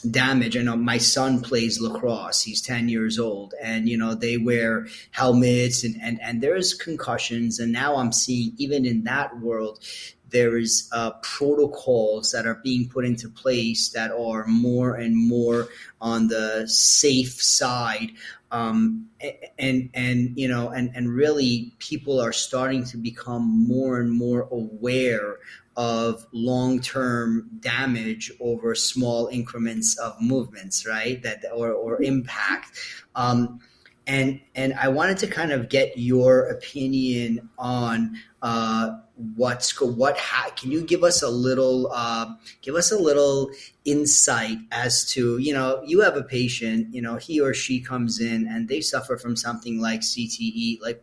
damage. 0.10 0.58
I 0.58 0.62
know 0.62 0.76
my 0.76 0.98
son 0.98 1.42
plays 1.42 1.80
lacrosse. 1.80 2.42
He's 2.42 2.62
10 2.62 2.90
years 2.90 3.20
old 3.20 3.54
and, 3.62 3.88
you 3.88 3.98
know, 3.98 4.16
they 4.16 4.38
wear 4.38 4.88
helmets 5.12 5.84
and, 5.84 5.96
and, 6.02 6.20
and 6.22 6.42
there's 6.42 6.74
concussions. 6.74 7.60
And 7.60 7.72
now 7.72 7.96
I'm 7.98 8.12
seeing 8.12 8.54
even 8.58 8.86
in 8.86 9.04
that 9.04 9.40
world, 9.40 9.80
there 10.30 10.58
is 10.58 10.90
uh, 10.92 11.12
protocols 11.22 12.32
that 12.32 12.48
are 12.48 12.60
being 12.64 12.90
put 12.90 13.06
into 13.06 13.30
place 13.30 13.90
that 13.90 14.12
are 14.12 14.46
more 14.48 14.96
and 14.96 15.16
more 15.16 15.68
on 16.02 16.28
the 16.28 16.68
safe 16.68 17.42
side 17.42 18.12
um, 18.54 19.08
and 19.58 19.90
and 19.96 20.38
you 20.38 20.48
know 20.48 20.70
and 20.70 20.92
and 20.96 21.10
really 21.10 21.74
people 21.80 22.22
are 22.22 22.32
starting 22.32 22.86
to 22.86 22.98
become 22.98 23.68
more 23.68 24.00
and 24.00 24.12
more 24.12 24.48
aware 24.52 25.40
of 25.76 26.28
long-term 26.32 27.50
damage 27.60 28.32
over 28.40 28.76
small 28.76 29.28
increments 29.28 29.98
of 29.98 30.16
movements 30.22 30.86
right? 30.86 31.22
That 31.24 31.44
or, 31.52 31.72
or 31.72 32.02
impact. 32.02 32.78
Um, 33.16 33.60
and 34.08 34.40
and 34.56 34.74
i 34.76 34.88
wanted 34.88 35.18
to 35.18 35.28
kind 35.28 35.52
of 35.52 35.70
get 35.70 35.98
your 35.98 36.48
opinion 36.50 37.50
on 37.58 38.18
uh, 38.42 39.00
what's 39.36 39.80
what 39.80 40.18
ha- 40.18 40.52
can 40.58 40.70
you 40.70 40.82
give 40.82 41.02
us 41.04 41.22
a 41.24 41.30
little 41.30 41.90
uh, 41.94 42.34
give 42.62 42.76
us 42.76 42.92
a 42.92 42.98
little 42.98 43.50
insight 43.86 44.58
as 44.72 45.06
to 45.06 45.38
you 45.38 45.54
know 45.54 45.82
you 45.86 46.02
have 46.02 46.18
a 46.18 46.24
patient 46.24 46.94
you 46.94 47.02
know 47.02 47.16
he 47.16 47.40
or 47.40 47.54
she 47.54 47.80
comes 47.80 48.20
in 48.20 48.48
and 48.48 48.68
they 48.68 48.82
suffer 48.82 49.18
from 49.18 49.36
something 49.36 49.80
like 49.80 50.02
cte 50.02 50.82
like 50.82 51.02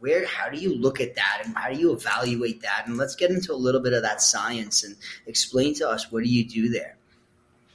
where 0.00 0.26
how 0.26 0.48
do 0.48 0.58
you 0.58 0.74
look 0.74 1.00
at 1.00 1.14
that 1.16 1.42
and 1.44 1.56
how 1.56 1.68
do 1.68 1.76
you 1.76 1.92
evaluate 1.92 2.62
that? 2.62 2.84
And 2.86 2.96
let's 2.96 3.16
get 3.16 3.30
into 3.30 3.52
a 3.52 3.56
little 3.56 3.80
bit 3.80 3.92
of 3.92 4.02
that 4.02 4.22
science 4.22 4.84
and 4.84 4.94
explain 5.26 5.74
to 5.74 5.88
us 5.88 6.12
what 6.12 6.22
do 6.22 6.30
you 6.30 6.44
do 6.44 6.68
there? 6.68 6.96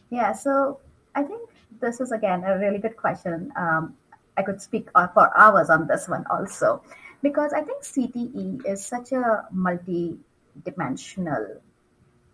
Yeah 0.09 0.31
so 0.31 0.79
i 1.15 1.23
think 1.23 1.49
this 1.81 1.99
is 1.99 2.11
again 2.11 2.43
a 2.45 2.57
really 2.57 2.79
good 2.79 2.95
question. 2.95 3.51
Um, 3.55 3.95
i 4.37 4.41
could 4.41 4.61
speak 4.61 4.87
uh, 4.95 5.07
for 5.07 5.37
hours 5.37 5.69
on 5.69 5.87
this 5.87 6.07
one 6.07 6.25
also 6.29 6.81
because 7.21 7.53
i 7.53 7.61
think 7.61 7.83
cte 7.83 8.65
is 8.65 8.85
such 8.85 9.11
a 9.11 9.45
multi-dimensional 9.51 11.61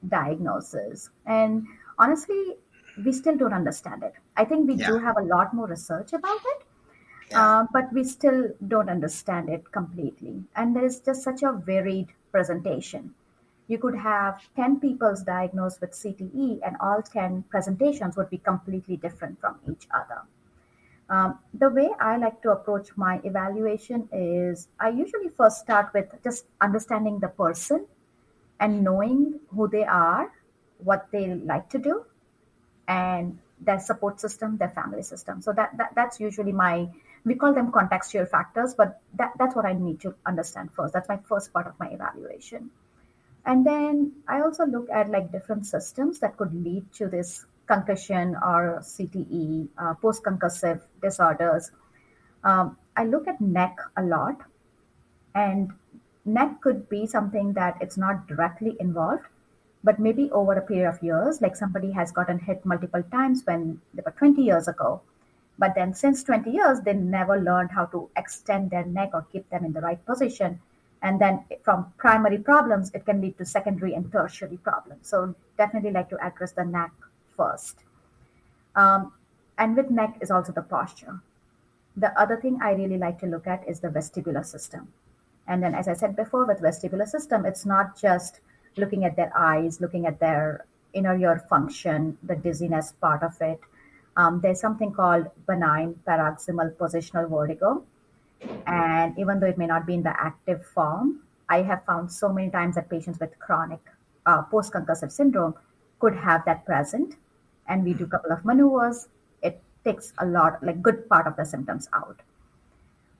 diagnosis 0.08 1.10
and 1.26 1.66
honestly 1.98 2.56
we 3.06 3.12
still 3.12 3.38
don't 3.38 3.54
understand 3.54 4.04
it 4.04 4.14
i 4.38 4.46
think 4.46 4.68
we 4.68 4.76
yeah. 4.76 4.88
do 4.88 4.98
have 4.98 5.18
a 5.18 5.24
lot 5.24 5.54
more 5.54 5.68
research 5.68 6.14
about 6.14 6.40
it 6.54 6.64
yeah. 7.32 7.60
uh, 7.60 7.66
but 7.72 7.92
we 7.94 8.04
still 8.04 8.50
don't 8.68 8.90
understand 8.90 9.50
it 9.50 9.72
completely. 9.72 10.44
And 10.56 10.76
there 10.76 10.86
is 10.86 11.00
just 11.00 11.24
such 11.24 11.44
a 11.44 11.54
varied 11.54 12.10
presentation. 12.32 13.14
You 13.68 13.78
could 13.78 13.96
have 13.96 14.40
10 14.56 14.80
people 14.80 15.16
diagnosed 15.26 15.82
with 15.82 15.92
CTE, 15.92 16.60
and 16.66 16.76
all 16.82 17.04
10 17.04 17.44
presentations 17.50 18.18
would 18.18 18.30
be 18.30 18.40
completely 18.40 18.98
different 18.98 19.40
from 19.40 19.60
each 19.70 19.88
other. 19.94 20.22
Um, 21.10 21.39
the 21.54 21.69
way 21.69 21.89
I 22.00 22.17
like 22.17 22.41
to 22.43 22.52
approach 22.52 22.89
my 22.95 23.19
evaluation 23.24 24.08
is 24.13 24.67
I 24.80 24.89
usually 24.89 25.30
first 25.30 25.58
start 25.58 25.91
with 25.93 26.06
just 26.24 26.45
understanding 26.62 27.19
the 27.19 27.30
person 27.30 27.88
and 28.60 28.84
knowing 28.84 29.39
who 29.50 29.67
they 29.67 29.86
are, 29.86 30.32
what 30.78 31.08
they 31.12 31.34
like 31.34 31.69
to 31.69 31.80
do, 31.80 32.06
and 32.88 33.39
their 33.60 33.80
support 33.80 34.22
system, 34.22 34.58
their 34.58 34.69
family 34.69 35.02
system. 35.02 35.41
So 35.41 35.52
that, 35.54 35.76
that 35.78 35.93
that's 35.95 36.19
usually 36.19 36.52
my 36.52 36.89
we 37.26 37.36
call 37.36 37.54
them 37.54 37.72
contextual 37.72 38.30
factors, 38.30 38.74
but 38.76 39.02
that, 39.15 39.34
that's 39.38 39.56
what 39.56 39.65
I 39.65 39.74
need 39.74 40.00
to 40.02 40.15
understand 40.26 40.72
first. 40.72 40.93
That's 40.93 41.10
my 41.10 41.17
first 41.17 41.52
part 41.52 41.67
of 41.67 41.74
my 41.80 41.88
evaluation. 41.88 42.69
And 43.45 43.65
then 43.65 44.13
I 44.28 44.41
also 44.41 44.65
look 44.65 44.89
at 44.89 45.10
like 45.10 45.32
different 45.32 45.65
systems 45.65 46.19
that 46.19 46.38
could 46.38 46.54
lead 46.54 46.91
to 46.93 47.08
this 47.08 47.45
concussion 47.70 48.36
or 48.36 48.80
CTE, 48.82 49.70
uh, 49.78 49.94
post 50.02 50.24
concussive 50.24 50.82
disorders. 51.02 51.72
Um, 52.44 52.78
I 52.98 53.06
look 53.06 53.28
at 53.28 53.40
neck 53.40 53.78
a 53.96 54.04
lot, 54.04 54.42
and 55.36 55.72
neck 56.26 56.62
could 56.62 56.90
be 56.90 57.06
something 57.08 57.54
that 57.54 57.78
it's 57.80 57.98
not 57.98 58.28
directly 58.28 58.76
involved, 58.80 59.26
but 59.84 60.00
maybe 60.00 60.30
over 60.32 60.54
a 60.54 60.62
period 60.62 60.90
of 60.90 61.04
years, 61.04 61.42
like 61.42 61.56
somebody 61.56 61.92
has 61.92 62.12
gotten 62.12 62.40
hit 62.40 62.66
multiple 62.66 63.04
times 63.12 63.44
when 63.46 63.80
they 63.94 64.02
were 64.06 64.12
20 64.12 64.42
years 64.42 64.68
ago, 64.68 65.02
but 65.60 65.76
then 65.76 65.94
since 65.94 66.24
20 66.24 66.50
years, 66.50 66.80
they 66.82 66.94
never 66.94 67.40
learned 67.40 67.72
how 67.72 67.86
to 67.88 68.10
extend 68.16 68.72
their 68.72 68.86
neck 68.86 69.12
or 69.14 69.26
keep 69.32 69.50
them 69.50 69.66
in 69.66 69.74
the 69.74 69.82
right 69.82 70.04
position. 70.06 70.60
And 71.02 71.20
then 71.20 71.44
from 71.64 71.94
primary 71.98 72.38
problems, 72.38 72.92
it 72.94 73.06
can 73.06 73.22
lead 73.22 73.38
to 73.38 73.46
secondary 73.46 73.94
and 73.94 74.12
tertiary 74.12 74.58
problems. 74.58 75.08
So 75.08 75.36
definitely 75.58 75.92
like 75.92 76.10
to 76.10 76.26
address 76.26 76.54
the 76.54 76.66
neck 76.66 76.92
first. 77.39 77.84
Um, 78.75 79.13
and 79.58 79.75
with 79.75 79.89
neck 79.89 80.17
is 80.21 80.32
also 80.32 80.52
the 80.52 80.62
posture. 80.75 81.19
The 81.97 82.12
other 82.19 82.38
thing 82.43 82.60
I 82.62 82.71
really 82.73 82.97
like 82.97 83.19
to 83.19 83.28
look 83.34 83.47
at 83.47 83.67
is 83.67 83.80
the 83.80 83.89
vestibular 83.89 84.45
system. 84.45 84.93
And 85.47 85.63
then, 85.63 85.73
as 85.73 85.88
I 85.88 85.93
said 85.93 86.15
before, 86.15 86.45
with 86.45 86.62
vestibular 86.62 87.08
system, 87.08 87.45
it's 87.45 87.65
not 87.65 87.99
just 87.99 88.39
looking 88.78 89.04
at 89.04 89.15
their 89.15 89.32
eyes, 89.36 89.82
looking 89.82 90.06
at 90.06 90.19
their 90.19 90.65
inner 90.93 91.17
ear 91.17 91.43
function, 91.49 92.17
the 92.23 92.36
dizziness 92.36 92.93
part 93.02 93.23
of 93.23 93.41
it, 93.41 93.60
um, 94.19 94.41
there's 94.41 94.60
something 94.60 94.91
called 94.91 95.28
benign 95.47 95.95
paroxysmal 96.06 96.71
positional 96.71 97.30
vertigo. 97.30 97.84
And 98.67 99.17
even 99.17 99.39
though 99.39 99.47
it 99.47 99.58
may 99.58 99.67
not 99.67 99.86
be 99.86 99.93
in 99.93 100.04
the 100.04 100.15
active 100.19 100.65
form, 100.65 101.21
I 101.47 101.62
have 101.62 101.86
found 101.86 102.12
so 102.12 102.28
many 102.28 102.49
times 102.49 102.75
that 102.75 102.89
patients 102.89 103.19
with 103.19 103.38
chronic 103.39 103.80
uh, 104.25 104.41
post 104.43 104.73
concussive 104.73 105.12
syndrome 105.12 105.56
could 105.99 106.15
have 106.15 106.43
that 106.45 106.65
present. 106.65 107.15
And 107.70 107.86
we 107.86 107.94
do 107.94 108.04
a 108.04 108.08
couple 108.08 108.32
of 108.32 108.44
maneuvers. 108.44 109.08
It 109.42 109.62
takes 109.86 110.12
a 110.18 110.26
lot, 110.26 110.62
like 110.62 110.82
good 110.82 111.08
part 111.08 111.28
of 111.28 111.38
the 111.38 111.46
symptoms 111.46 111.88
out. 111.94 112.20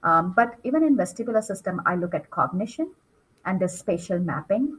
Um, 0.02 0.32
but 0.36 0.56
even 0.64 0.82
in 0.82 0.96
vestibular 0.96 1.42
system, 1.42 1.80
I 1.86 1.94
look 1.94 2.14
at 2.14 2.30
cognition 2.30 2.90
and 3.46 3.60
the 3.60 3.68
spatial 3.68 4.18
mapping 4.18 4.78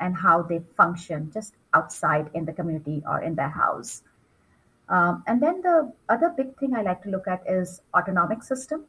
and 0.00 0.16
how 0.16 0.42
they 0.42 0.60
function 0.76 1.30
just 1.32 1.54
outside 1.74 2.30
in 2.34 2.44
the 2.44 2.52
community 2.52 3.02
or 3.06 3.20
in 3.20 3.36
their 3.36 3.50
house. 3.50 4.02
Um, 4.88 5.22
and 5.26 5.40
then 5.40 5.62
the 5.62 5.92
other 6.08 6.32
big 6.36 6.58
thing 6.58 6.74
I 6.74 6.82
like 6.82 7.02
to 7.02 7.10
look 7.10 7.28
at 7.28 7.42
is 7.48 7.82
autonomic 7.94 8.42
system. 8.42 8.84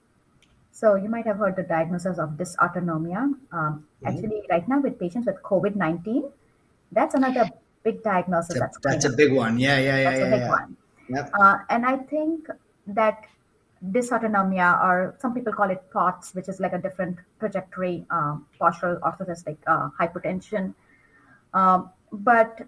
So 0.72 0.96
you 0.96 1.08
might 1.08 1.28
have 1.28 1.38
heard 1.38 1.56
the 1.56 1.64
diagnosis 1.64 2.18
of 2.18 2.32
dysautonomia. 2.32 3.18
Um, 3.18 3.38
mm-hmm. 3.52 4.08
Actually, 4.08 4.42
right 4.50 4.68
now 4.68 4.80
with 4.80 5.00
patients 5.00 5.28
with 5.28 5.42
COVID 5.44 5.76
nineteen, 5.76 6.24
that's 6.92 7.14
another 7.14 7.50
big 7.84 8.04
diagnosis. 8.04 8.60
That's, 8.60 8.78
that's, 8.82 9.04
that's 9.04 9.14
a 9.14 9.18
big 9.18 9.34
one. 9.34 9.60
Yeah, 9.60 9.78
yeah, 9.78 9.98
yeah. 9.98 10.04
That's 10.04 10.20
yeah, 10.20 10.26
a 10.26 10.32
big 10.32 10.40
yeah. 10.42 10.50
one. 10.50 10.78
Yep. 11.10 11.32
Uh, 11.40 11.58
and 11.70 11.86
I 11.86 11.98
think 11.98 12.48
that 12.88 13.26
dysautonomia, 13.92 14.82
or 14.84 15.16
some 15.20 15.34
people 15.34 15.54
call 15.54 15.70
it 15.70 15.84
POTS, 15.92 16.34
which 16.34 16.48
is 16.48 16.60
like 16.60 16.74
a 16.74 16.78
different 16.78 17.18
trajectory, 17.40 18.06
um, 18.10 18.46
postural 18.60 19.00
orthostatic 19.02 19.58
uh, 19.68 19.90
hypotension. 20.00 20.74
Um, 21.54 21.90
but 22.12 22.62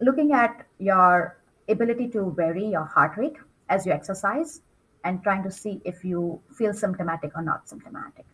looking 0.00 0.32
at 0.32 0.66
your 0.78 1.38
ability 1.68 2.08
to 2.08 2.32
vary 2.36 2.66
your 2.66 2.84
heart 2.84 3.16
rate 3.16 3.36
as 3.68 3.86
you 3.86 3.92
exercise 3.92 4.60
and 5.04 5.22
trying 5.22 5.42
to 5.42 5.50
see 5.50 5.80
if 5.84 6.04
you 6.04 6.40
feel 6.56 6.74
symptomatic 6.74 7.32
or 7.36 7.42
not 7.42 7.68
symptomatic. 7.68 8.24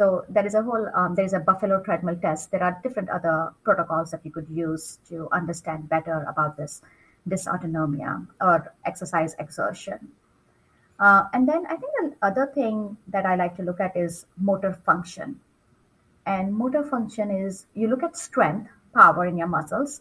So 0.00 0.24
there 0.30 0.46
is 0.46 0.54
a 0.54 0.62
whole 0.62 0.88
um, 0.94 1.14
there 1.14 1.26
is 1.26 1.34
a 1.34 1.40
Buffalo 1.40 1.82
treadmill 1.82 2.16
test. 2.16 2.50
There 2.50 2.62
are 2.64 2.80
different 2.82 3.10
other 3.10 3.52
protocols 3.64 4.10
that 4.12 4.24
you 4.24 4.30
could 4.30 4.48
use 4.48 4.98
to 5.10 5.28
understand 5.30 5.90
better 5.90 6.24
about 6.26 6.56
this 6.56 6.80
dysautonomia 7.28 8.26
or 8.40 8.72
exercise 8.86 9.36
exertion. 9.38 10.08
Uh, 10.98 11.24
and 11.34 11.46
then 11.46 11.66
I 11.66 11.76
think 11.76 11.92
the 12.00 12.16
other 12.22 12.50
thing 12.54 12.96
that 13.08 13.26
I 13.26 13.34
like 13.36 13.58
to 13.58 13.62
look 13.62 13.78
at 13.78 13.94
is 13.94 14.24
motor 14.38 14.72
function. 14.72 15.38
And 16.24 16.54
motor 16.54 16.82
function 16.82 17.30
is 17.30 17.66
you 17.74 17.86
look 17.88 18.02
at 18.02 18.16
strength, 18.16 18.70
power 18.94 19.26
in 19.26 19.36
your 19.36 19.48
muscles, 19.48 20.00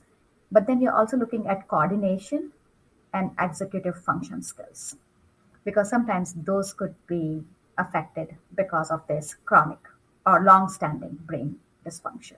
but 0.50 0.66
then 0.66 0.80
you're 0.80 0.96
also 0.96 1.18
looking 1.18 1.46
at 1.48 1.68
coordination 1.68 2.54
and 3.14 3.32
executive 3.38 4.02
function 4.02 4.44
skills 4.44 4.96
because 5.66 5.90
sometimes 5.90 6.36
those 6.36 6.72
could 6.72 6.96
be 7.06 7.44
affected 7.80 8.36
because 8.56 8.92
of 8.92 9.02
this 9.08 9.36
chronic 9.46 9.80
or 10.26 10.44
long-standing 10.44 11.18
brain 11.26 11.56
dysfunction. 11.86 12.38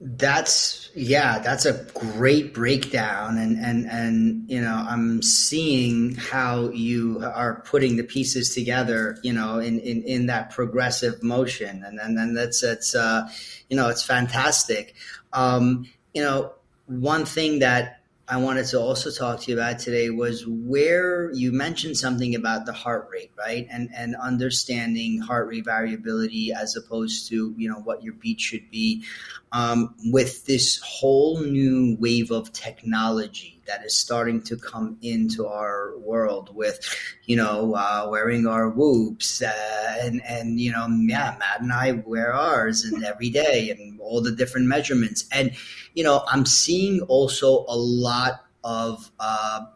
That's 0.00 0.90
yeah 0.94 1.40
that's 1.40 1.66
a 1.66 1.84
great 1.92 2.54
breakdown. 2.54 3.36
And 3.36 3.58
and 3.58 3.90
and 3.90 4.48
you 4.48 4.60
know 4.60 4.84
i'm 4.88 5.22
seeing 5.22 6.14
how 6.14 6.68
you 6.68 7.20
are 7.20 7.62
putting 7.66 7.96
the 7.96 8.04
pieces 8.04 8.54
together 8.54 9.18
you 9.24 9.32
know 9.32 9.58
in 9.58 9.80
in, 9.80 10.04
in 10.04 10.26
that 10.26 10.50
progressive 10.50 11.20
motion. 11.24 11.82
And 11.84 11.98
and 11.98 12.16
then 12.16 12.34
that's 12.34 12.62
it's 12.62 12.94
uh 12.94 13.28
you 13.68 13.76
know 13.76 13.88
it's 13.88 14.04
fantastic. 14.04 14.94
Um 15.32 15.88
you 16.14 16.22
know 16.22 16.52
one 16.86 17.24
thing 17.24 17.58
that 17.58 17.97
I 18.30 18.36
wanted 18.36 18.66
to 18.66 18.80
also 18.80 19.10
talk 19.10 19.40
to 19.40 19.50
you 19.50 19.56
about 19.56 19.78
today 19.78 20.10
was 20.10 20.46
where 20.46 21.32
you 21.32 21.50
mentioned 21.50 21.96
something 21.96 22.34
about 22.34 22.66
the 22.66 22.74
heart 22.74 23.08
rate, 23.10 23.32
right? 23.38 23.66
And 23.70 23.88
and 23.96 24.16
understanding 24.16 25.20
heart 25.20 25.48
rate 25.48 25.64
variability 25.64 26.52
as 26.52 26.76
opposed 26.76 27.28
to 27.30 27.54
you 27.56 27.68
know 27.68 27.78
what 27.80 28.02
your 28.02 28.12
beat 28.14 28.40
should 28.40 28.70
be. 28.70 29.04
Um, 29.52 29.94
with 30.04 30.44
this 30.44 30.78
whole 30.84 31.40
new 31.40 31.96
wave 31.98 32.30
of 32.30 32.52
technology 32.52 33.57
that 33.68 33.84
is 33.84 33.96
starting 33.96 34.42
to 34.42 34.56
come 34.56 34.98
into 35.02 35.46
our 35.46 35.96
world, 35.98 36.50
with 36.54 36.80
you 37.26 37.36
know 37.36 37.74
uh, 37.74 38.08
wearing 38.10 38.46
our 38.46 38.68
whoops 38.68 39.40
uh, 39.42 39.98
and 40.00 40.20
and 40.26 40.60
you 40.60 40.72
know 40.72 40.88
yeah, 40.88 41.36
Matt 41.38 41.60
and 41.60 41.72
I 41.72 41.92
wear 41.92 42.32
ours 42.34 42.84
and 42.84 43.04
every 43.04 43.30
day 43.30 43.70
and 43.70 44.00
all 44.00 44.20
the 44.20 44.32
different 44.32 44.66
measurements 44.66 45.24
and 45.30 45.52
you 45.98 46.04
know, 46.04 46.22
I'm 46.28 46.46
seeing 46.46 47.00
also 47.02 47.64
a 47.66 47.76
lot 47.76 48.44
of 48.62 49.10
uh, 49.18 49.66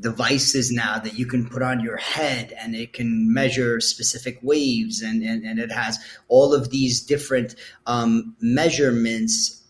devices 0.00 0.72
now 0.72 0.98
that 0.98 1.16
you 1.16 1.24
can 1.24 1.48
put 1.48 1.62
on 1.62 1.78
your 1.78 1.96
head 1.96 2.52
and 2.58 2.74
it 2.74 2.92
can 2.92 3.32
measure 3.32 3.80
specific 3.80 4.40
waves 4.42 5.02
and, 5.02 5.22
and, 5.22 5.44
and 5.44 5.60
it 5.60 5.70
has 5.70 5.98
all 6.26 6.52
of 6.52 6.70
these 6.70 7.00
different 7.00 7.54
um, 7.86 8.34
measurements. 8.40 9.62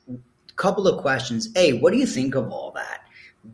Couple 0.57 0.89
of 0.89 1.01
questions. 1.03 1.51
A, 1.57 1.75
what 1.75 1.93
do 1.93 1.99
you 1.99 2.07
think 2.07 2.35
of 2.35 2.51
all 2.51 2.73
that? 2.73 3.03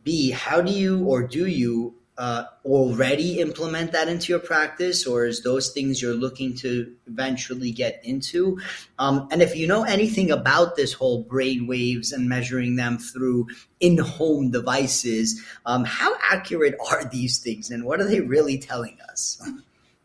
B, 0.03 0.31
how 0.31 0.61
do 0.61 0.73
you 0.73 1.05
or 1.05 1.23
do 1.27 1.47
you 1.47 1.95
uh, 2.17 2.45
already 2.65 3.41
implement 3.41 3.93
that 3.93 4.09
into 4.09 4.33
your 4.33 4.41
practice, 4.41 5.07
or 5.07 5.27
is 5.27 5.43
those 5.43 5.71
things 5.71 6.01
you're 6.01 6.15
looking 6.15 6.55
to 6.55 6.95
eventually 7.07 7.73
get 7.73 8.01
into? 8.05 8.59
Um, 8.99 9.29
and 9.33 9.43
if 9.43 9.57
you 9.57 9.67
know 9.67 9.83
anything 9.83 10.31
about 10.31 10.77
this 10.77 10.93
whole 10.93 11.23
brain 11.23 11.67
waves 11.67 12.13
and 12.13 12.29
measuring 12.29 12.77
them 12.77 12.99
through 12.99 13.49
in-home 13.81 14.53
devices, 14.53 15.43
um, 15.67 15.85
how 15.85 16.15
accurate 16.31 16.77
are 16.89 17.05
these 17.05 17.39
things, 17.39 17.71
and 17.71 17.85
what 17.85 18.01
are 18.01 18.09
they 18.09 18.21
really 18.21 18.59
telling 18.59 18.97
us? 19.11 19.43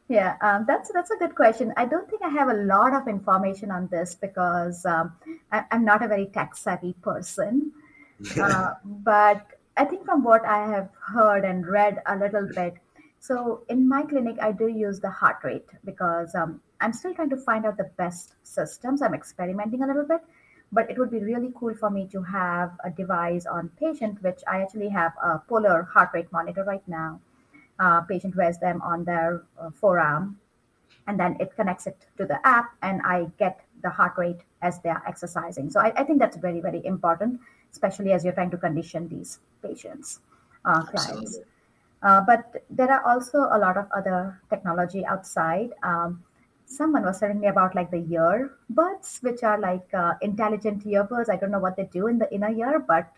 Yeah, 0.08 0.38
um, 0.42 0.66
that's 0.66 0.92
that's 0.92 1.12
a 1.12 1.18
good 1.18 1.36
question. 1.36 1.72
I 1.78 1.86
don't 1.86 2.10
think 2.10 2.24
I 2.24 2.30
have 2.30 2.50
a 2.50 2.56
lot 2.56 2.96
of 2.96 3.08
information 3.08 3.70
on 3.70 3.88
this 3.92 4.16
because 4.16 4.84
um, 4.84 5.14
I, 5.52 5.66
am 5.70 5.86
not 5.86 6.04
a 6.04 6.08
very 6.08 6.26
tech 6.26 6.56
savvy 6.56 6.94
person. 6.94 7.72
uh, 8.42 8.74
but 8.84 9.59
I 9.80 9.86
think 9.86 10.04
from 10.04 10.26
what 10.26 10.44
I 10.44 10.68
have 10.68 10.90
heard 11.14 11.46
and 11.46 11.66
read 11.66 12.02
a 12.06 12.18
little 12.18 12.46
bit, 12.54 12.74
so 13.22 13.64
in 13.70 13.88
my 13.88 14.02
clinic, 14.04 14.36
I 14.42 14.52
do 14.52 14.68
use 14.68 15.00
the 15.00 15.10
heart 15.10 15.38
rate 15.42 15.70
because 15.86 16.36
um, 16.36 16.60
I'm 16.82 16.92
still 16.92 17.14
trying 17.14 17.30
to 17.30 17.38
find 17.38 17.66
out 17.66 17.78
the 17.78 17.90
best 17.96 18.36
systems. 18.44 19.02
I'm 19.02 19.14
experimenting 19.14 19.82
a 19.82 19.88
little 19.88 20.04
bit, 20.04 20.20
but 20.74 20.92
it 20.92 21.00
would 21.00 21.10
be 21.10 21.20
really 21.20 21.54
cool 21.56 21.74
for 21.76 21.90
me 21.90 22.10
to 22.12 22.22
have 22.24 22.74
a 22.84 22.90
device 22.90 23.46
on 23.46 23.70
patient, 23.80 24.22
which 24.22 24.42
I 24.52 24.62
actually 24.62 24.90
have 24.90 25.14
a 25.24 25.40
polar 25.40 25.84
heart 25.84 26.10
rate 26.14 26.30
monitor 26.34 26.66
right 26.66 26.86
now. 26.86 27.22
Uh, 27.80 28.02
patient 28.02 28.36
wears 28.36 28.58
them 28.58 28.82
on 28.82 29.06
their 29.06 29.44
uh, 29.58 29.70
forearm, 29.70 30.38
and 31.08 31.18
then 31.18 31.38
it 31.40 31.56
connects 31.56 31.88
it 31.88 32.06
to 32.18 32.26
the 32.26 32.46
app, 32.46 32.72
and 32.82 33.02
I 33.06 33.28
get 33.40 33.62
the 33.82 33.90
heart 33.90 34.18
rate 34.18 34.42
as 34.62 34.82
they 34.82 34.90
are 34.90 35.02
exercising. 35.08 35.70
So 35.70 35.80
I, 35.80 35.94
I 35.96 36.04
think 36.04 36.20
that's 36.20 36.36
very, 36.36 36.60
very 36.60 36.86
important 36.86 37.40
especially 37.72 38.12
as 38.12 38.24
you're 38.24 38.34
trying 38.34 38.52
to 38.52 38.58
condition 38.58 39.08
these 39.08 39.40
patients, 39.62 40.20
uh, 40.66 40.84
clients. 40.84 41.40
Uh, 42.02 42.22
but 42.22 42.64
there 42.70 42.92
are 42.92 43.04
also 43.06 43.40
a 43.52 43.58
lot 43.60 43.78
of 43.78 43.86
other 43.96 44.40
technology 44.50 45.06
outside. 45.06 45.72
Um, 45.84 46.24
someone 46.66 47.04
was 47.04 47.20
telling 47.20 47.40
me 47.40 47.48
about 47.48 47.76
like 47.76 47.92
the 47.92 47.98
earbuds, 47.98 49.22
which 49.22 49.44
are 49.44 49.60
like 49.60 49.88
uh, 49.94 50.14
intelligent 50.22 50.86
earbuds. 50.86 51.30
I 51.30 51.36
don't 51.36 51.52
know 51.52 51.60
what 51.60 51.76
they 51.76 51.90
do 51.92 52.08
in 52.08 52.18
the 52.18 52.32
inner 52.34 52.52
ear, 52.52 52.80
but 52.80 53.12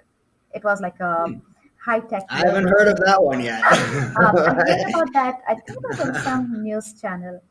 it 0.53 0.63
was 0.63 0.81
like 0.81 0.99
a 0.99 1.25
hmm. 1.27 1.37
high 1.77 1.99
tech. 1.99 2.23
I 2.29 2.39
haven't 2.39 2.67
heard 2.67 2.87
of 2.87 2.97
that 3.05 3.21
one 3.21 3.41
yet. 3.41 3.63
um, 3.63 4.37
I 4.37 4.53
heard 4.65 4.89
about 4.89 5.13
that. 5.13 5.41
I 5.47 5.55
think 5.55 5.77
it 5.77 5.87
was 5.87 5.99
on 5.99 6.15
some 6.23 6.63
news 6.63 6.99
channel. 6.99 7.41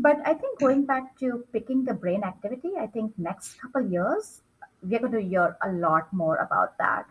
But 0.00 0.18
I 0.26 0.34
think 0.34 0.58
going 0.58 0.84
back 0.84 1.16
to 1.20 1.44
picking 1.52 1.84
the 1.84 1.94
brain 1.94 2.24
activity, 2.24 2.72
I 2.78 2.88
think 2.88 3.12
next 3.16 3.60
couple 3.60 3.88
years 3.88 4.42
we're 4.84 5.00
going 5.00 5.12
to 5.12 5.22
hear 5.22 5.56
a 5.62 5.72
lot 5.72 6.12
more 6.12 6.36
about 6.36 6.76
that. 6.78 7.06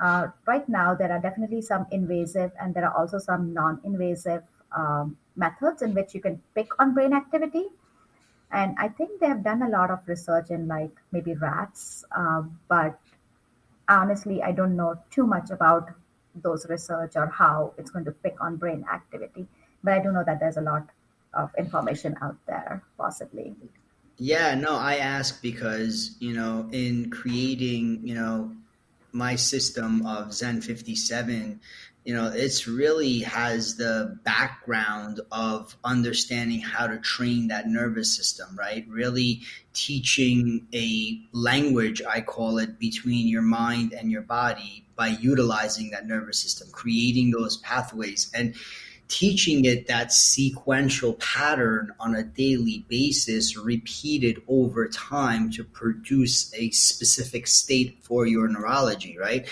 Uh, 0.00 0.28
right 0.46 0.68
now, 0.68 0.94
there 0.94 1.12
are 1.12 1.20
definitely 1.20 1.62
some 1.62 1.86
invasive 1.90 2.50
and 2.60 2.74
there 2.74 2.84
are 2.84 2.96
also 2.96 3.18
some 3.18 3.54
non 3.54 3.80
invasive 3.84 4.42
um, 4.76 5.16
methods 5.36 5.82
in 5.82 5.94
which 5.94 6.14
you 6.14 6.20
can 6.20 6.40
pick 6.54 6.68
on 6.80 6.94
brain 6.94 7.12
activity. 7.12 7.64
And 8.50 8.76
I 8.78 8.88
think 8.88 9.20
they 9.20 9.26
have 9.26 9.42
done 9.42 9.62
a 9.62 9.68
lot 9.68 9.90
of 9.90 10.06
research 10.06 10.50
in 10.50 10.68
like 10.68 10.90
maybe 11.12 11.34
rats, 11.34 12.04
uh, 12.16 12.42
but 12.68 12.98
honestly, 13.88 14.42
I 14.42 14.52
don't 14.52 14.76
know 14.76 14.96
too 15.10 15.26
much 15.26 15.50
about 15.50 15.90
those 16.34 16.66
research 16.68 17.16
or 17.16 17.26
how 17.26 17.74
it's 17.78 17.90
going 17.90 18.04
to 18.04 18.12
pick 18.12 18.40
on 18.40 18.56
brain 18.56 18.84
activity. 18.92 19.46
But 19.82 19.94
I 19.94 20.02
do 20.02 20.12
know 20.12 20.24
that 20.24 20.40
there's 20.40 20.56
a 20.56 20.62
lot 20.62 20.88
of 21.34 21.54
information 21.56 22.16
out 22.22 22.36
there, 22.46 22.82
possibly. 22.96 23.54
Yeah, 24.16 24.54
no, 24.54 24.76
I 24.76 24.96
ask 24.96 25.42
because, 25.42 26.16
you 26.20 26.34
know, 26.34 26.68
in 26.70 27.10
creating, 27.10 28.06
you 28.06 28.14
know, 28.14 28.52
my 29.12 29.34
system 29.36 30.06
of 30.06 30.32
Zen 30.32 30.60
57, 30.60 31.60
you 32.04 32.14
know, 32.14 32.30
it's 32.34 32.68
really 32.68 33.20
has 33.20 33.76
the 33.76 34.18
background 34.24 35.20
of 35.32 35.74
understanding 35.82 36.60
how 36.60 36.86
to 36.86 36.98
train 36.98 37.48
that 37.48 37.66
nervous 37.66 38.14
system, 38.14 38.56
right? 38.58 38.84
Really 38.88 39.40
teaching 39.72 40.66
a 40.74 41.18
language, 41.32 42.02
I 42.08 42.20
call 42.20 42.58
it, 42.58 42.78
between 42.78 43.26
your 43.26 43.42
mind 43.42 43.94
and 43.94 44.10
your 44.12 44.22
body 44.22 44.84
by 44.96 45.08
utilizing 45.08 45.90
that 45.90 46.06
nervous 46.06 46.38
system, 46.38 46.68
creating 46.70 47.30
those 47.30 47.56
pathways. 47.58 48.30
And 48.34 48.54
teaching 49.08 49.64
it 49.64 49.86
that 49.86 50.12
sequential 50.12 51.14
pattern 51.14 51.92
on 52.00 52.14
a 52.14 52.22
daily 52.22 52.84
basis, 52.88 53.56
repeated 53.56 54.40
over 54.48 54.88
time 54.88 55.50
to 55.50 55.64
produce 55.64 56.52
a 56.54 56.70
specific 56.70 57.46
state 57.46 57.98
for 58.02 58.26
your 58.26 58.48
neurology, 58.48 59.16
right? 59.18 59.46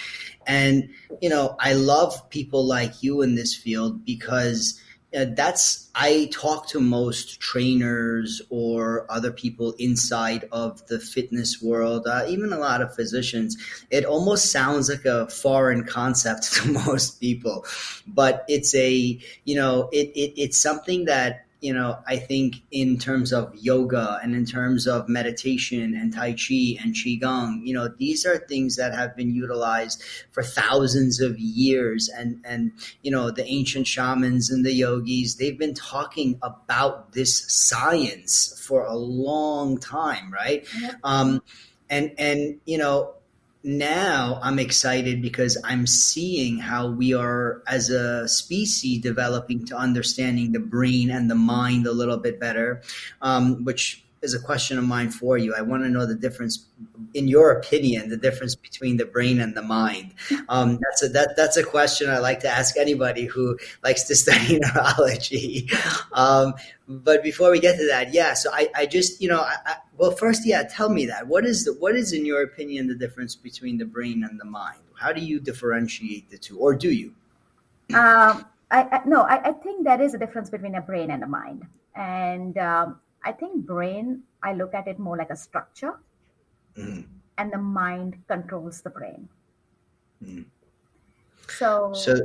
And, 0.47 0.89
you 1.21 1.29
know, 1.29 1.57
I 1.59 1.75
love 1.75 2.29
people 2.31 2.65
like 2.65 3.03
you 3.03 3.23
in 3.23 3.35
this 3.35 3.55
field 3.55 4.05
because 4.05 4.81
uh, 5.17 5.27
that's 5.31 5.91
I 5.95 6.31
talk 6.33 6.69
to 6.69 6.81
most 6.81 7.41
trainers 7.41 8.41
or 8.51 9.07
other 9.11 9.31
people 9.31 9.75
inside 9.79 10.49
of 10.53 10.87
the 10.87 10.99
fitness 10.99 11.61
world, 11.63 12.07
uh, 12.07 12.25
even 12.29 12.53
a 12.53 12.59
lot 12.59 12.81
of 12.81 12.95
physicians. 12.95 13.57
It 13.91 14.05
almost 14.05 14.51
sounds 14.51 14.89
like 14.89 15.05
a 15.05 15.29
foreign 15.29 15.85
concept 15.85 16.53
to 16.55 16.73
most 16.73 17.21
people, 17.21 17.65
but 18.07 18.45
it's 18.49 18.75
a 18.75 19.19
you 19.45 19.55
know 19.55 19.89
it, 19.93 20.09
it 20.15 20.41
it's 20.41 20.59
something 20.59 21.05
that 21.07 21.47
you 21.63 21.73
know, 21.73 21.97
I 22.09 22.17
think 22.17 22.57
in 22.73 22.99
terms 22.99 23.33
of 23.33 23.55
yoga 23.55 24.19
and 24.21 24.35
in 24.35 24.45
terms 24.45 24.89
of 24.89 25.09
meditation 25.09 25.95
and 25.95 26.13
Tai 26.13 26.33
Chi 26.33 26.77
and 26.83 26.93
Qigong, 26.93 27.65
you 27.65 27.73
know, 27.73 27.89
these 27.99 28.27
are 28.27 28.37
things 28.37 28.75
that 28.77 28.93
have 28.93 29.17
been 29.17 29.33
utilized 29.33 30.03
for 30.33 30.43
thousands 30.43 31.21
of 31.21 31.39
years. 31.39 32.09
And, 32.09 32.45
and, 32.45 32.73
you 33.03 33.13
know, 33.13 33.31
the 33.31 33.47
ancient 33.47 33.87
shamans 33.87 34.51
and 34.51 34.67
the 34.67 34.73
yogis, 34.73 35.37
they've 35.37 35.59
been 35.59 35.75
talking 35.75 36.37
about 36.43 37.13
this 37.13 37.45
science 37.47 38.61
for 38.67 38.85
a 38.85 38.97
long 38.97 39.79
time, 39.79 40.33
right? 40.33 40.67
Yeah. 40.81 40.95
Um, 41.05 41.45
and, 41.89 42.11
and, 42.19 42.59
you 42.65 42.79
know, 42.79 43.15
now 43.65 44.41
I'm 44.43 44.59
excited 44.59 45.23
because 45.23 45.57
I'm 45.65 45.87
seeing 45.87 46.59
how 46.59 46.91
we 46.91 47.15
are 47.15 47.63
as 47.67 47.91
a 47.91 48.27
species 48.27 49.01
developing 49.03 49.65
to 49.67 49.77
understanding 49.77 50.53
the 50.53 50.61
brain 50.61 51.11
and 51.11 51.31
the 51.31 51.35
mind 51.35 51.87
a 51.87 51.93
little 51.93 52.19
bit 52.19 52.41
better, 52.41 52.83
um, 53.21 53.65
which 53.65 54.05
is 54.23 54.35
a 54.35 54.39
question 54.39 54.79
of 54.79 54.85
mine 54.85 55.11
for 55.11 55.37
you. 55.37 55.55
I 55.55 55.63
want 55.63 55.83
to 55.83 55.89
know 55.89 56.07
the 56.07 56.15
difference, 56.15 56.67
in 57.13 57.27
your 57.27 57.51
opinion, 57.51 58.09
the 58.09 58.17
difference 58.17 58.55
between 58.55 58.97
the 58.97 59.05
brain 59.05 59.41
and 59.41 59.57
the 59.57 59.63
mind. 59.63 60.15
Um, 60.49 60.79
that's 60.83 61.03
a 61.03 61.09
that 61.11 61.35
that's 61.37 61.57
a 61.57 61.65
question 61.65 62.11
I 62.11 62.19
like 62.19 62.41
to 62.41 62.49
ask 62.49 62.77
anybody 62.77 63.25
who 63.25 63.57
likes 63.83 64.03
to 64.05 64.15
study 64.25 64.59
neurology. 64.59 65.69
Um, 66.13 66.55
but 66.87 67.23
before 67.23 67.51
we 67.51 67.59
get 67.59 67.79
to 67.79 67.87
that, 67.87 68.13
yeah. 68.13 68.35
So 68.35 68.51
I, 68.53 68.69
I 68.75 68.87
just 68.87 69.21
you 69.21 69.29
know, 69.29 69.41
I, 69.41 69.57
I, 69.65 69.77
well, 69.97 70.11
first, 70.11 70.47
yeah, 70.47 70.65
tell 70.65 70.91
me 70.91 71.07
that. 71.07 71.27
What 71.27 71.47
is 71.47 71.65
the 71.65 71.73
what 71.75 71.95
is 71.97 72.13
in 72.13 72.27
your 72.27 72.43
opinion 72.43 72.87
the 72.87 72.95
difference 72.95 73.35
between 73.35 73.79
the 73.79 73.87
brain 73.87 74.25
and 74.29 74.39
the 74.39 74.45
mind? 74.45 74.81
How 74.95 75.13
do 75.13 75.23
you 75.23 75.41
differentiate 75.41 76.31
the 76.31 76.39
two, 76.39 76.59
or 76.59 76.75
do 76.75 76.91
you? 76.91 77.15
Um, 77.95 78.45
I, 78.71 79.01
no, 79.07 79.23
I, 79.23 79.51
I 79.51 79.53
think 79.53 79.85
there 79.85 80.01
is 80.01 80.15
a 80.15 80.19
difference 80.19 80.51
between 80.51 80.75
a 80.75 80.81
brain 80.81 81.11
and 81.11 81.23
a 81.23 81.27
mind, 81.27 81.67
and 81.95 82.57
um, 82.59 83.01
I 83.25 83.33
think 83.33 83.67
brain, 83.67 84.23
I 84.43 84.55
look 84.55 84.75
at 84.75 84.87
it 84.89 84.99
more 84.99 85.17
like 85.17 85.31
a 85.31 85.37
structure, 85.37 86.01
mm. 86.77 87.05
and 87.39 87.53
the 87.53 87.59
mind 87.59 88.23
controls 88.29 88.83
the 88.83 88.91
brain. 88.91 89.29
Mm. 90.25 90.47
So, 91.49 91.93
so 91.95 92.17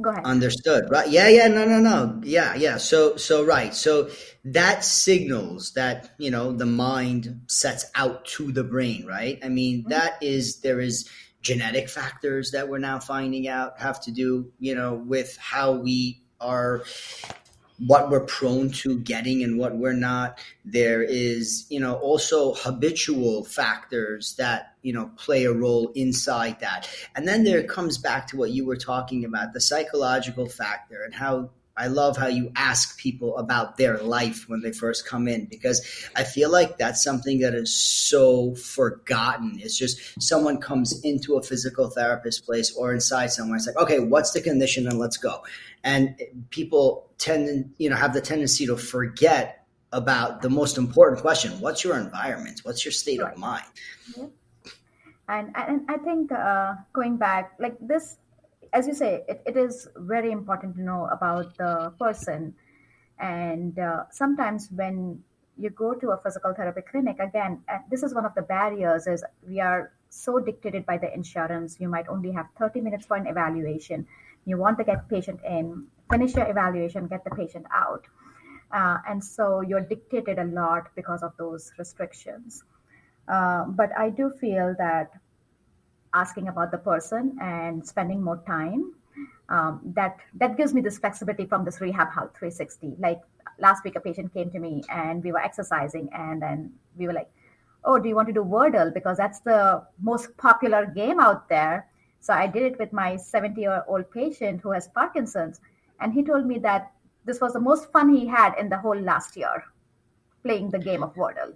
go 0.00 0.10
ahead. 0.10 0.24
Understood. 0.24 0.90
Right. 0.90 1.08
Yeah. 1.08 1.28
Yeah. 1.28 1.48
No. 1.48 1.64
No. 1.64 1.78
No. 1.80 2.20
Yeah. 2.22 2.54
Yeah. 2.54 2.76
So. 2.76 3.16
So. 3.16 3.44
Right. 3.44 3.74
So 3.74 4.10
that 4.44 4.84
signals 4.84 5.72
that 5.72 6.10
you 6.18 6.30
know 6.30 6.52
the 6.52 6.66
mind 6.66 7.40
sets 7.46 7.86
out 7.94 8.24
to 8.36 8.52
the 8.52 8.64
brain. 8.64 9.06
Right. 9.06 9.38
I 9.42 9.48
mean, 9.48 9.80
mm-hmm. 9.80 9.90
that 9.90 10.22
is 10.22 10.60
there 10.60 10.80
is 10.80 11.08
genetic 11.46 11.88
factors 11.88 12.50
that 12.50 12.68
we're 12.68 12.78
now 12.78 12.98
finding 12.98 13.46
out 13.46 13.78
have 13.78 14.00
to 14.00 14.10
do 14.10 14.50
you 14.58 14.74
know 14.74 14.94
with 14.94 15.36
how 15.36 15.70
we 15.70 16.20
are 16.40 16.82
what 17.78 18.10
we're 18.10 18.24
prone 18.24 18.70
to 18.70 18.98
getting 19.00 19.42
and 19.42 19.58
what 19.58 19.76
we're 19.76 19.92
not. 19.92 20.38
There 20.64 21.02
is, 21.02 21.66
you 21.68 21.80
know, 21.80 21.94
also 21.96 22.54
habitual 22.54 23.44
factors 23.44 24.34
that, 24.36 24.74
you 24.82 24.92
know, 24.92 25.10
play 25.16 25.44
a 25.44 25.52
role 25.52 25.92
inside 25.94 26.60
that. 26.60 26.88
And 27.14 27.28
then 27.28 27.44
there 27.44 27.62
comes 27.62 27.98
back 27.98 28.28
to 28.28 28.36
what 28.36 28.50
you 28.50 28.64
were 28.64 28.76
talking 28.76 29.24
about, 29.24 29.52
the 29.52 29.60
psychological 29.60 30.46
factor 30.46 31.02
and 31.04 31.14
how 31.14 31.50
I 31.76 31.88
love 31.88 32.16
how 32.16 32.28
you 32.28 32.52
ask 32.56 32.98
people 32.98 33.36
about 33.36 33.76
their 33.76 33.98
life 33.98 34.48
when 34.48 34.62
they 34.62 34.72
first 34.72 35.06
come 35.06 35.28
in 35.28 35.44
because 35.44 36.08
I 36.16 36.24
feel 36.24 36.50
like 36.50 36.78
that's 36.78 37.02
something 37.02 37.40
that 37.40 37.54
is 37.54 37.76
so 37.76 38.54
forgotten. 38.54 39.58
It's 39.60 39.76
just 39.76 40.00
someone 40.20 40.58
comes 40.58 40.98
into 41.02 41.36
a 41.36 41.42
physical 41.42 41.90
therapist 41.90 42.46
place 42.46 42.74
or 42.74 42.94
inside 42.94 43.30
somewhere. 43.30 43.56
It's 43.56 43.66
like, 43.66 43.76
okay, 43.76 43.98
what's 43.98 44.32
the 44.32 44.40
condition 44.40 44.88
and 44.88 44.98
let's 44.98 45.18
go. 45.18 45.42
And 45.84 46.20
people 46.50 47.10
tend, 47.18 47.74
you 47.78 47.90
know, 47.90 47.96
have 47.96 48.14
the 48.14 48.22
tendency 48.22 48.66
to 48.66 48.76
forget 48.76 49.66
about 49.92 50.42
the 50.42 50.50
most 50.50 50.78
important 50.78 51.20
question: 51.20 51.60
What's 51.60 51.84
your 51.84 51.98
environment? 51.98 52.60
What's 52.64 52.84
your 52.84 52.92
state 52.92 53.20
of 53.20 53.36
mind? 53.36 53.64
Yeah. 54.16 54.26
And 55.28 55.52
and 55.54 55.86
I 55.88 55.96
think 55.98 56.32
uh, 56.32 56.74
going 56.92 57.16
back, 57.16 57.52
like 57.58 57.76
this 57.80 58.16
as 58.76 58.86
you 58.86 58.94
say, 58.94 59.24
it, 59.26 59.42
it 59.46 59.56
is 59.56 59.88
very 59.96 60.30
important 60.30 60.76
to 60.76 60.82
know 60.82 61.08
about 61.10 61.56
the 61.56 61.92
person. 61.98 62.54
And 63.18 63.78
uh, 63.78 64.04
sometimes 64.10 64.68
when 64.70 65.22
you 65.56 65.70
go 65.70 65.94
to 65.94 66.10
a 66.10 66.18
physical 66.18 66.52
therapy 66.52 66.82
clinic, 66.90 67.18
again, 67.18 67.62
this 67.90 68.02
is 68.02 68.14
one 68.14 68.26
of 68.26 68.34
the 68.34 68.42
barriers 68.42 69.06
is 69.06 69.24
we 69.48 69.60
are 69.60 69.92
so 70.10 70.38
dictated 70.38 70.84
by 70.84 70.98
the 70.98 71.12
insurance. 71.14 71.78
You 71.80 71.88
might 71.88 72.06
only 72.08 72.32
have 72.32 72.48
30 72.58 72.82
minutes 72.82 73.06
for 73.06 73.16
an 73.16 73.26
evaluation. 73.26 74.06
You 74.44 74.58
want 74.58 74.76
to 74.78 74.84
get 74.84 75.08
patient 75.08 75.40
in, 75.42 75.86
finish 76.10 76.34
your 76.34 76.48
evaluation, 76.50 77.06
get 77.06 77.24
the 77.24 77.30
patient 77.30 77.64
out. 77.72 78.04
Uh, 78.70 78.98
and 79.08 79.24
so 79.24 79.62
you're 79.62 79.80
dictated 79.80 80.38
a 80.38 80.44
lot 80.44 80.88
because 80.94 81.22
of 81.22 81.32
those 81.38 81.72
restrictions. 81.78 82.62
Uh, 83.26 83.64
but 83.68 83.90
I 83.96 84.10
do 84.10 84.28
feel 84.28 84.74
that 84.78 85.12
asking 86.22 86.48
about 86.48 86.70
the 86.70 86.78
person 86.78 87.36
and 87.40 87.86
spending 87.86 88.22
more 88.22 88.42
time 88.46 88.92
um, 89.48 89.80
that 89.94 90.18
that 90.34 90.56
gives 90.56 90.74
me 90.74 90.80
this 90.80 90.98
flexibility 90.98 91.46
from 91.46 91.64
this 91.64 91.80
rehab 91.80 92.12
health 92.12 92.32
360 92.38 92.94
like 92.98 93.20
last 93.58 93.84
week 93.84 93.96
a 93.96 94.00
patient 94.00 94.32
came 94.34 94.50
to 94.50 94.58
me 94.58 94.82
and 94.90 95.22
we 95.22 95.32
were 95.32 95.44
exercising 95.48 96.08
and 96.12 96.42
then 96.42 96.72
we 96.96 97.06
were 97.06 97.12
like 97.12 97.30
oh 97.86 97.98
do 97.98 98.08
you 98.08 98.16
want 98.16 98.28
to 98.28 98.34
do 98.34 98.44
wordle? 98.44 98.92
Because 98.92 99.16
that's 99.16 99.40
the 99.40 99.82
most 100.00 100.36
popular 100.36 100.86
game 100.86 101.20
out 101.20 101.48
there. 101.48 101.86
So 102.20 102.34
i 102.34 102.46
did 102.46 102.64
it 102.64 102.78
with 102.80 102.92
my 102.92 103.16
70 103.16 103.60
year 103.60 103.84
old 103.86 104.10
patient 104.10 104.60
who 104.60 104.72
has 104.72 104.88
parkinson's 104.88 105.60
and 106.00 106.12
he 106.12 106.24
told 106.24 106.46
me 106.46 106.58
that 106.58 106.90
this 107.24 107.40
was 107.40 107.52
the 107.52 107.60
most 107.60 107.92
fun 107.92 108.12
he 108.12 108.26
had 108.26 108.54
in 108.58 108.68
the 108.68 108.78
whole 108.78 109.00
last 109.10 109.36
year 109.36 109.64
playing 110.42 110.70
the 110.70 110.78
game 110.78 111.04
of 111.04 111.14
wordle 111.14 111.52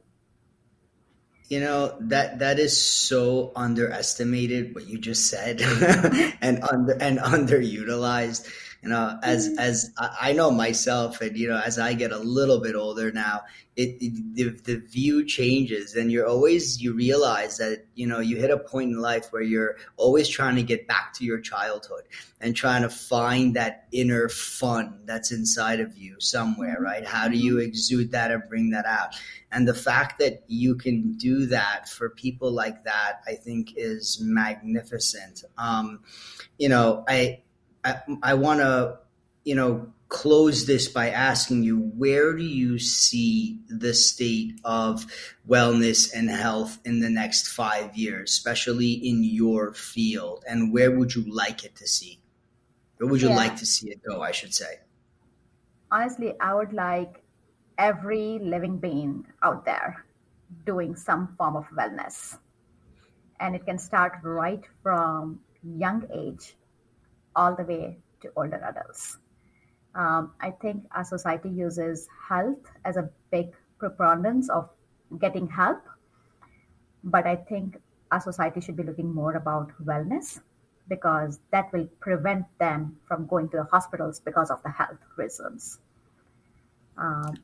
you 1.50 1.58
know 1.58 1.94
that 2.00 2.38
that 2.38 2.58
is 2.58 2.80
so 2.80 3.52
underestimated 3.56 4.74
what 4.74 4.86
you 4.86 4.98
just 4.98 5.28
said, 5.28 5.60
and 6.40 6.62
under 6.62 6.92
and 6.92 7.18
underutilized. 7.18 8.48
You 8.82 8.88
know, 8.88 9.18
as 9.22 9.48
mm-hmm. 9.48 9.58
as 9.58 9.92
I 9.98 10.32
know 10.32 10.50
myself, 10.50 11.20
and 11.20 11.36
you 11.36 11.48
know, 11.48 11.60
as 11.60 11.78
I 11.78 11.92
get 11.92 12.12
a 12.12 12.18
little 12.18 12.60
bit 12.60 12.74
older 12.74 13.12
now, 13.12 13.42
it, 13.76 13.98
it 14.00 14.34
the, 14.34 14.48
the 14.64 14.76
view 14.76 15.26
changes, 15.26 15.94
and 15.94 16.10
you're 16.10 16.26
always 16.26 16.80
you 16.80 16.94
realize 16.94 17.58
that 17.58 17.84
you 17.94 18.06
know 18.06 18.20
you 18.20 18.36
hit 18.36 18.50
a 18.50 18.56
point 18.56 18.92
in 18.92 18.98
life 18.98 19.32
where 19.32 19.42
you're 19.42 19.76
always 19.98 20.28
trying 20.28 20.56
to 20.56 20.62
get 20.62 20.88
back 20.88 21.12
to 21.14 21.24
your 21.26 21.40
childhood 21.40 22.04
and 22.40 22.56
trying 22.56 22.80
to 22.80 22.88
find 22.88 23.54
that 23.54 23.86
inner 23.92 24.30
fun 24.30 25.00
that's 25.04 25.30
inside 25.30 25.80
of 25.80 25.98
you 25.98 26.18
somewhere, 26.18 26.76
mm-hmm. 26.76 26.84
right? 26.84 27.06
How 27.06 27.28
do 27.28 27.36
you 27.36 27.56
mm-hmm. 27.56 27.68
exude 27.68 28.12
that 28.12 28.30
and 28.30 28.42
bring 28.48 28.70
that 28.70 28.86
out? 28.86 29.14
And 29.52 29.68
the 29.68 29.74
fact 29.74 30.18
that 30.20 30.44
you 30.46 30.76
can 30.76 31.12
do 31.18 31.46
that 31.46 31.88
for 31.88 32.08
people 32.08 32.52
like 32.52 32.84
that, 32.84 33.20
I 33.26 33.34
think 33.34 33.74
is 33.76 34.18
magnificent. 34.22 35.44
Um, 35.58 36.00
you 36.56 36.68
know, 36.68 37.04
I, 37.08 37.42
I, 37.84 38.00
I 38.22 38.34
want 38.34 38.60
to, 38.60 38.98
you 39.44 39.54
know, 39.54 39.92
close 40.08 40.66
this 40.66 40.88
by 40.88 41.10
asking 41.10 41.62
you 41.62 41.78
where 41.96 42.36
do 42.36 42.42
you 42.42 42.78
see 42.78 43.60
the 43.68 43.94
state 43.94 44.60
of 44.64 45.06
wellness 45.48 46.12
and 46.12 46.28
health 46.28 46.78
in 46.84 47.00
the 47.00 47.08
next 47.08 47.48
five 47.48 47.96
years, 47.96 48.30
especially 48.30 48.92
in 48.92 49.22
your 49.24 49.72
field? 49.72 50.44
And 50.46 50.72
where 50.72 50.90
would 50.90 51.14
you 51.14 51.22
like 51.32 51.64
it 51.64 51.76
to 51.76 51.86
see? 51.86 52.20
Where 52.98 53.08
would 53.08 53.22
you 53.22 53.30
yeah. 53.30 53.36
like 53.36 53.56
to 53.56 53.66
see 53.66 53.90
it 53.90 54.02
go, 54.06 54.20
I 54.20 54.32
should 54.32 54.52
say? 54.52 54.80
Honestly, 55.90 56.34
I 56.40 56.54
would 56.54 56.72
like 56.72 57.22
every 57.78 58.38
living 58.40 58.76
being 58.76 59.26
out 59.42 59.64
there 59.64 60.04
doing 60.66 60.96
some 60.96 61.34
form 61.38 61.56
of 61.56 61.66
wellness. 61.70 62.36
And 63.38 63.54
it 63.54 63.64
can 63.64 63.78
start 63.78 64.18
right 64.22 64.62
from 64.82 65.40
young 65.62 66.06
age 66.12 66.54
all 67.36 67.54
the 67.54 67.64
way 67.64 67.98
to 68.22 68.30
older 68.36 68.62
adults. 68.64 69.18
Um, 69.94 70.32
I 70.40 70.50
think 70.50 70.84
our 70.94 71.04
society 71.04 71.48
uses 71.48 72.08
health 72.28 72.64
as 72.84 72.96
a 72.96 73.10
big 73.30 73.52
preponderance 73.78 74.48
of 74.48 74.70
getting 75.18 75.48
help. 75.48 75.82
But 77.02 77.26
I 77.26 77.36
think 77.36 77.80
our 78.12 78.20
society 78.20 78.60
should 78.60 78.76
be 78.76 78.82
looking 78.82 79.12
more 79.12 79.34
about 79.34 79.72
wellness 79.84 80.40
because 80.88 81.38
that 81.50 81.72
will 81.72 81.86
prevent 82.00 82.46
them 82.58 82.96
from 83.06 83.26
going 83.26 83.48
to 83.50 83.58
the 83.58 83.64
hospitals 83.64 84.20
because 84.20 84.50
of 84.50 84.62
the 84.62 84.70
health 84.70 84.98
reasons. 85.16 85.78
Um, 86.98 87.34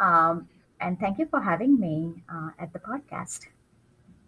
Um, 0.00 0.48
and 0.80 1.00
thank 1.00 1.18
you 1.18 1.26
for 1.26 1.40
having 1.40 1.80
me 1.80 2.22
uh, 2.30 2.50
at 2.58 2.74
the 2.74 2.78
podcast. 2.78 3.46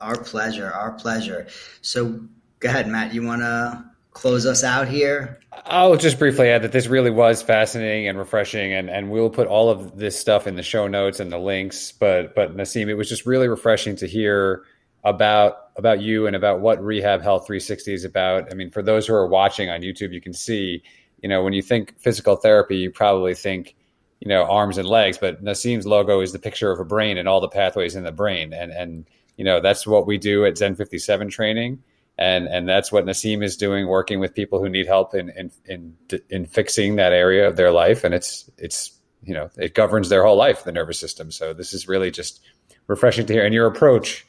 Our 0.00 0.16
pleasure. 0.16 0.70
Our 0.72 0.92
pleasure. 0.92 1.48
So 1.82 2.20
go 2.60 2.68
ahead, 2.68 2.88
Matt. 2.88 3.12
You 3.12 3.24
want 3.24 3.42
to 3.42 3.84
close 4.12 4.46
us 4.46 4.64
out 4.64 4.88
here? 4.88 5.40
I'll 5.64 5.96
just 5.96 6.18
briefly 6.18 6.48
add 6.48 6.62
that 6.62 6.72
this 6.72 6.86
really 6.86 7.10
was 7.10 7.42
fascinating 7.42 8.08
and 8.08 8.18
refreshing, 8.18 8.72
and, 8.72 8.88
and 8.88 9.10
we'll 9.10 9.30
put 9.30 9.46
all 9.46 9.70
of 9.70 9.96
this 9.96 10.18
stuff 10.18 10.46
in 10.46 10.56
the 10.56 10.62
show 10.62 10.86
notes 10.86 11.20
and 11.20 11.32
the 11.32 11.38
links. 11.38 11.92
But 11.92 12.34
but 12.34 12.56
Naseem, 12.56 12.88
it 12.88 12.94
was 12.94 13.08
just 13.08 13.26
really 13.26 13.48
refreshing 13.48 13.96
to 13.96 14.06
hear 14.06 14.64
about 15.04 15.56
about 15.76 16.00
you 16.00 16.26
and 16.26 16.34
about 16.34 16.60
what 16.60 16.82
Rehab 16.82 17.22
Health 17.22 17.46
360 17.46 17.94
is 17.94 18.04
about. 18.04 18.50
I 18.50 18.54
mean, 18.54 18.70
for 18.70 18.82
those 18.82 19.06
who 19.06 19.14
are 19.14 19.26
watching 19.26 19.70
on 19.70 19.80
YouTube, 19.80 20.12
you 20.12 20.20
can 20.20 20.32
see, 20.32 20.82
you 21.22 21.28
know, 21.28 21.42
when 21.42 21.52
you 21.52 21.62
think 21.62 21.98
physical 21.98 22.36
therapy, 22.36 22.76
you 22.76 22.90
probably 22.90 23.34
think, 23.34 23.76
you 24.20 24.28
know, 24.28 24.44
arms 24.44 24.78
and 24.78 24.88
legs, 24.88 25.18
but 25.18 25.44
Naseem's 25.44 25.86
logo 25.86 26.20
is 26.20 26.32
the 26.32 26.38
picture 26.38 26.72
of 26.72 26.80
a 26.80 26.84
brain 26.84 27.18
and 27.18 27.28
all 27.28 27.40
the 27.40 27.48
pathways 27.48 27.94
in 27.94 28.04
the 28.04 28.12
brain, 28.12 28.52
and 28.52 28.72
and 28.72 29.06
you 29.36 29.44
know 29.44 29.60
that's 29.60 29.86
what 29.86 30.06
we 30.06 30.18
do 30.18 30.44
at 30.44 30.58
Zen 30.58 30.74
57 30.74 31.28
training 31.30 31.82
and 32.18 32.48
and 32.48 32.68
that's 32.68 32.90
what 32.90 33.06
Naseem 33.06 33.44
is 33.44 33.56
doing, 33.56 33.86
working 33.86 34.18
with 34.18 34.34
people 34.34 34.58
who 34.58 34.68
need 34.68 34.86
help 34.86 35.14
in 35.14 35.30
in 35.30 35.52
in, 35.66 35.96
in 36.28 36.46
fixing 36.46 36.96
that 36.96 37.12
area 37.12 37.46
of 37.46 37.56
their 37.56 37.70
life, 37.70 38.02
and 38.02 38.12
it's 38.12 38.50
it's 38.58 38.98
you 39.22 39.34
know 39.34 39.48
it 39.56 39.74
governs 39.74 40.08
their 40.08 40.24
whole 40.24 40.36
life, 40.36 40.64
the 40.64 40.72
nervous 40.72 40.98
system. 40.98 41.30
So 41.30 41.54
this 41.54 41.72
is 41.72 41.86
really 41.86 42.10
just 42.10 42.40
refreshing 42.88 43.26
to 43.26 43.32
hear, 43.32 43.44
and 43.44 43.54
your 43.54 43.66
approach. 43.66 44.26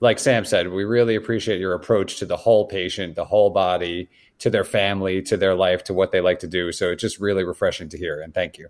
Like 0.00 0.18
Sam 0.18 0.44
said, 0.44 0.72
we 0.72 0.82
really 0.82 1.14
appreciate 1.14 1.60
your 1.60 1.74
approach 1.74 2.16
to 2.16 2.26
the 2.26 2.36
whole 2.36 2.66
patient, 2.66 3.14
the 3.14 3.24
whole 3.24 3.50
body, 3.50 4.10
to 4.40 4.50
their 4.50 4.64
family, 4.64 5.22
to 5.22 5.36
their 5.36 5.54
life, 5.54 5.84
to 5.84 5.94
what 5.94 6.10
they 6.10 6.20
like 6.20 6.40
to 6.40 6.48
do. 6.48 6.72
So 6.72 6.90
it's 6.90 7.00
just 7.00 7.20
really 7.20 7.44
refreshing 7.44 7.88
to 7.90 7.96
hear. 7.96 8.20
And 8.20 8.34
thank 8.34 8.58
you. 8.58 8.66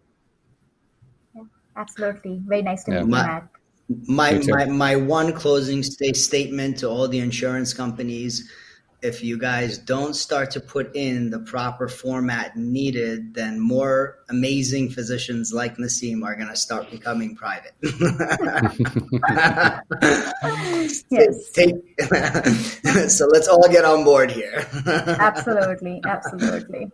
Yeah, 1.34 1.44
absolutely. 1.74 2.42
Very 2.44 2.60
nice 2.60 2.84
to 2.84 2.92
yeah. 2.92 2.98
meet 2.98 3.04
you, 3.04 3.10
Matt. 3.12 3.48
My, 4.06 4.40
my 4.46 4.64
my 4.66 4.96
one 4.96 5.32
closing 5.32 5.82
st- 5.82 6.16
statement 6.16 6.78
to 6.78 6.88
all 6.88 7.08
the 7.08 7.18
insurance 7.18 7.74
companies 7.74 8.48
if 9.02 9.22
you 9.24 9.36
guys 9.36 9.78
don't 9.78 10.14
start 10.14 10.52
to 10.52 10.60
put 10.60 10.94
in 10.94 11.30
the 11.30 11.40
proper 11.40 11.88
format 11.88 12.56
needed, 12.56 13.34
then 13.34 13.58
more 13.58 14.18
amazing 14.28 14.90
physicians 14.90 15.52
like 15.52 15.76
Naseem 15.76 16.24
are 16.24 16.36
going 16.36 16.48
to 16.48 16.56
start 16.56 16.88
becoming 16.90 17.34
private. 17.34 17.72
yes. 21.10 21.50
Take, 21.50 21.74
so 23.10 23.26
let's 23.26 23.48
all 23.48 23.68
get 23.68 23.84
on 23.84 24.04
board 24.04 24.30
here. 24.30 24.64
absolutely. 24.86 26.00
Absolutely. 26.06 26.86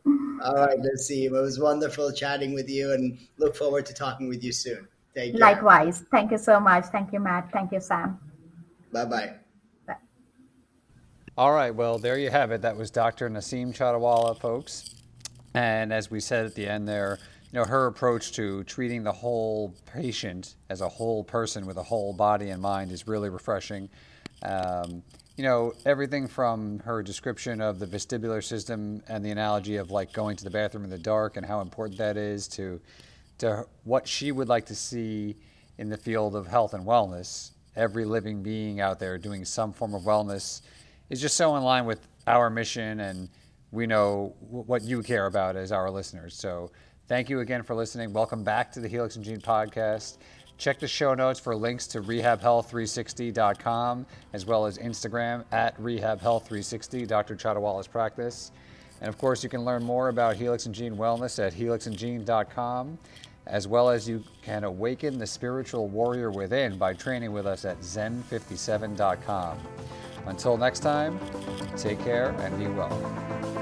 All 0.43 0.55
right, 0.55 0.78
Naseem. 0.78 1.26
It 1.26 1.32
was 1.32 1.61
wonderful 1.61 2.11
chatting 2.12 2.55
with 2.55 2.70
you 2.70 2.93
and 2.93 3.18
look 3.36 3.55
forward 3.55 3.84
to 3.86 3.95
talking 3.95 4.28
with 4.28 4.43
you 4.43 4.53
soon. 4.53 4.89
Take 5.19 5.33
care. 5.33 5.41
Likewise. 5.41 6.05
Thank 6.12 6.31
you 6.31 6.39
so 6.39 6.61
much. 6.61 6.85
Thank 6.87 7.12
you, 7.12 7.19
Matt. 7.19 7.51
Thank 7.53 7.73
you, 7.73 7.81
Sam. 7.81 8.19
Bye-bye. 8.93 9.35
Bye. 9.87 9.97
All 11.37 11.53
right. 11.53 11.75
Well, 11.75 11.99
there 11.99 12.19
you 12.19 12.31
have 12.31 12.53
it. 12.53 12.62
That 12.62 12.77
was 12.77 12.93
Dr. 12.93 13.29
Naseem 13.29 13.75
Chatiwala, 13.77 14.39
folks. 14.39 14.95
And 15.55 15.93
as 15.93 16.09
we 16.09 16.21
said 16.21 16.47
at 16.47 16.55
the 16.55 16.69
end 16.69 16.87
there, 16.87 17.19
you 17.51 17.59
know, 17.59 17.64
her 17.64 17.87
approach 17.87 18.31
to 18.33 18.62
treating 18.64 19.03
the 19.03 19.11
whole 19.11 19.75
patient 19.93 20.55
as 20.71 20.83
a 20.83 20.89
whole 20.89 21.25
person 21.25 21.66
with 21.66 21.79
a 21.79 21.83
whole 21.83 22.12
body 22.12 22.51
and 22.51 22.62
mind 22.62 22.93
is 22.93 23.09
really 23.09 23.29
refreshing. 23.29 23.89
Um, 24.43 25.03
you 25.37 25.43
know, 25.43 25.73
everything 25.85 26.29
from 26.29 26.79
her 26.81 27.03
description 27.03 27.61
of 27.61 27.81
the 27.81 27.87
vestibular 27.87 28.45
system 28.45 29.03
and 29.09 29.25
the 29.25 29.31
analogy 29.31 29.77
of 29.77 29.91
like 29.91 30.12
going 30.12 30.37
to 30.37 30.45
the 30.45 30.51
bathroom 30.51 30.85
in 30.85 30.91
the 30.91 30.99
dark 30.99 31.37
and 31.37 31.45
how 31.45 31.61
important 31.61 31.99
that 31.99 32.16
is 32.16 32.47
to 32.49 32.81
to 33.39 33.66
what 33.84 34.07
she 34.07 34.32
would 34.32 34.49
like 34.49 34.66
to 34.66 34.74
see 34.74 35.36
in 35.78 35.89
the 35.89 35.97
field 35.97 36.36
of 36.36 36.47
health 36.47 36.74
and 36.74 36.84
wellness. 36.84 37.53
Every 37.76 38.05
living 38.05 38.43
being 38.43 38.80
out 38.80 38.99
there 38.99 39.16
doing 39.18 39.45
some 39.45 39.72
form 39.72 39.95
of 39.95 40.03
wellness 40.03 40.62
is 41.11 41.20
just 41.20 41.36
so 41.36 41.57
in 41.57 41.62
line 41.62 41.86
with 41.86 42.01
our 42.26 42.51
mission, 42.51 43.01
and 43.01 43.28
we 43.70 43.86
know 43.86 44.34
what 44.41 44.82
you 44.82 45.03
care 45.03 45.26
about 45.26 45.57
as 45.57 45.72
our 45.72 45.91
listeners. 45.91 46.34
So, 46.34 46.70
thank 47.07 47.30
you 47.30 47.41
again 47.41 47.62
for 47.62 47.74
listening. 47.74 48.12
Welcome 48.12 48.45
back 48.45 48.70
to 48.72 48.80
the 48.80 48.89
Helix 48.89 49.16
and 49.16 49.24
Gene 49.24 49.41
podcast. 49.41 50.18
Check 50.59 50.78
the 50.80 50.89
show 50.89 51.14
notes 51.14 51.39
for 51.39 51.55
links 51.55 51.86
to 51.89 52.01
rehabhealth360.com 52.03 54.07
as 54.32 54.45
well 54.45 54.66
as 54.66 54.76
Instagram 54.78 55.45
at 55.53 55.80
rehabhealth360, 55.80 57.07
Dr. 57.07 57.36
Practice. 57.89 58.51
And 59.01 59.09
of 59.09 59.16
course, 59.18 59.45
you 59.45 59.49
can 59.49 59.64
learn 59.64 59.84
more 59.84 60.09
about 60.09 60.34
Helix 60.34 60.66
and 60.66 60.74
Gene 60.74 60.97
Wellness 60.97 61.39
at 61.39 61.55
helixandgene.com 61.55 62.99
as 63.49 63.66
well 63.66 63.88
as 63.88 64.09
you 64.09 64.22
can 64.42 64.64
awaken 64.64 65.18
the 65.18 65.26
spiritual 65.26 65.88
warrior 65.88 66.30
within 66.30 66.76
by 66.76 66.92
training 66.92 67.32
with 67.32 67.46
us 67.46 67.64
at 67.64 67.80
zen57.com. 67.80 69.59
Until 70.26 70.57
next 70.57 70.80
time, 70.80 71.18
take 71.76 71.99
care 72.05 72.30
and 72.40 72.59
be 72.59 72.66
well. 72.66 73.57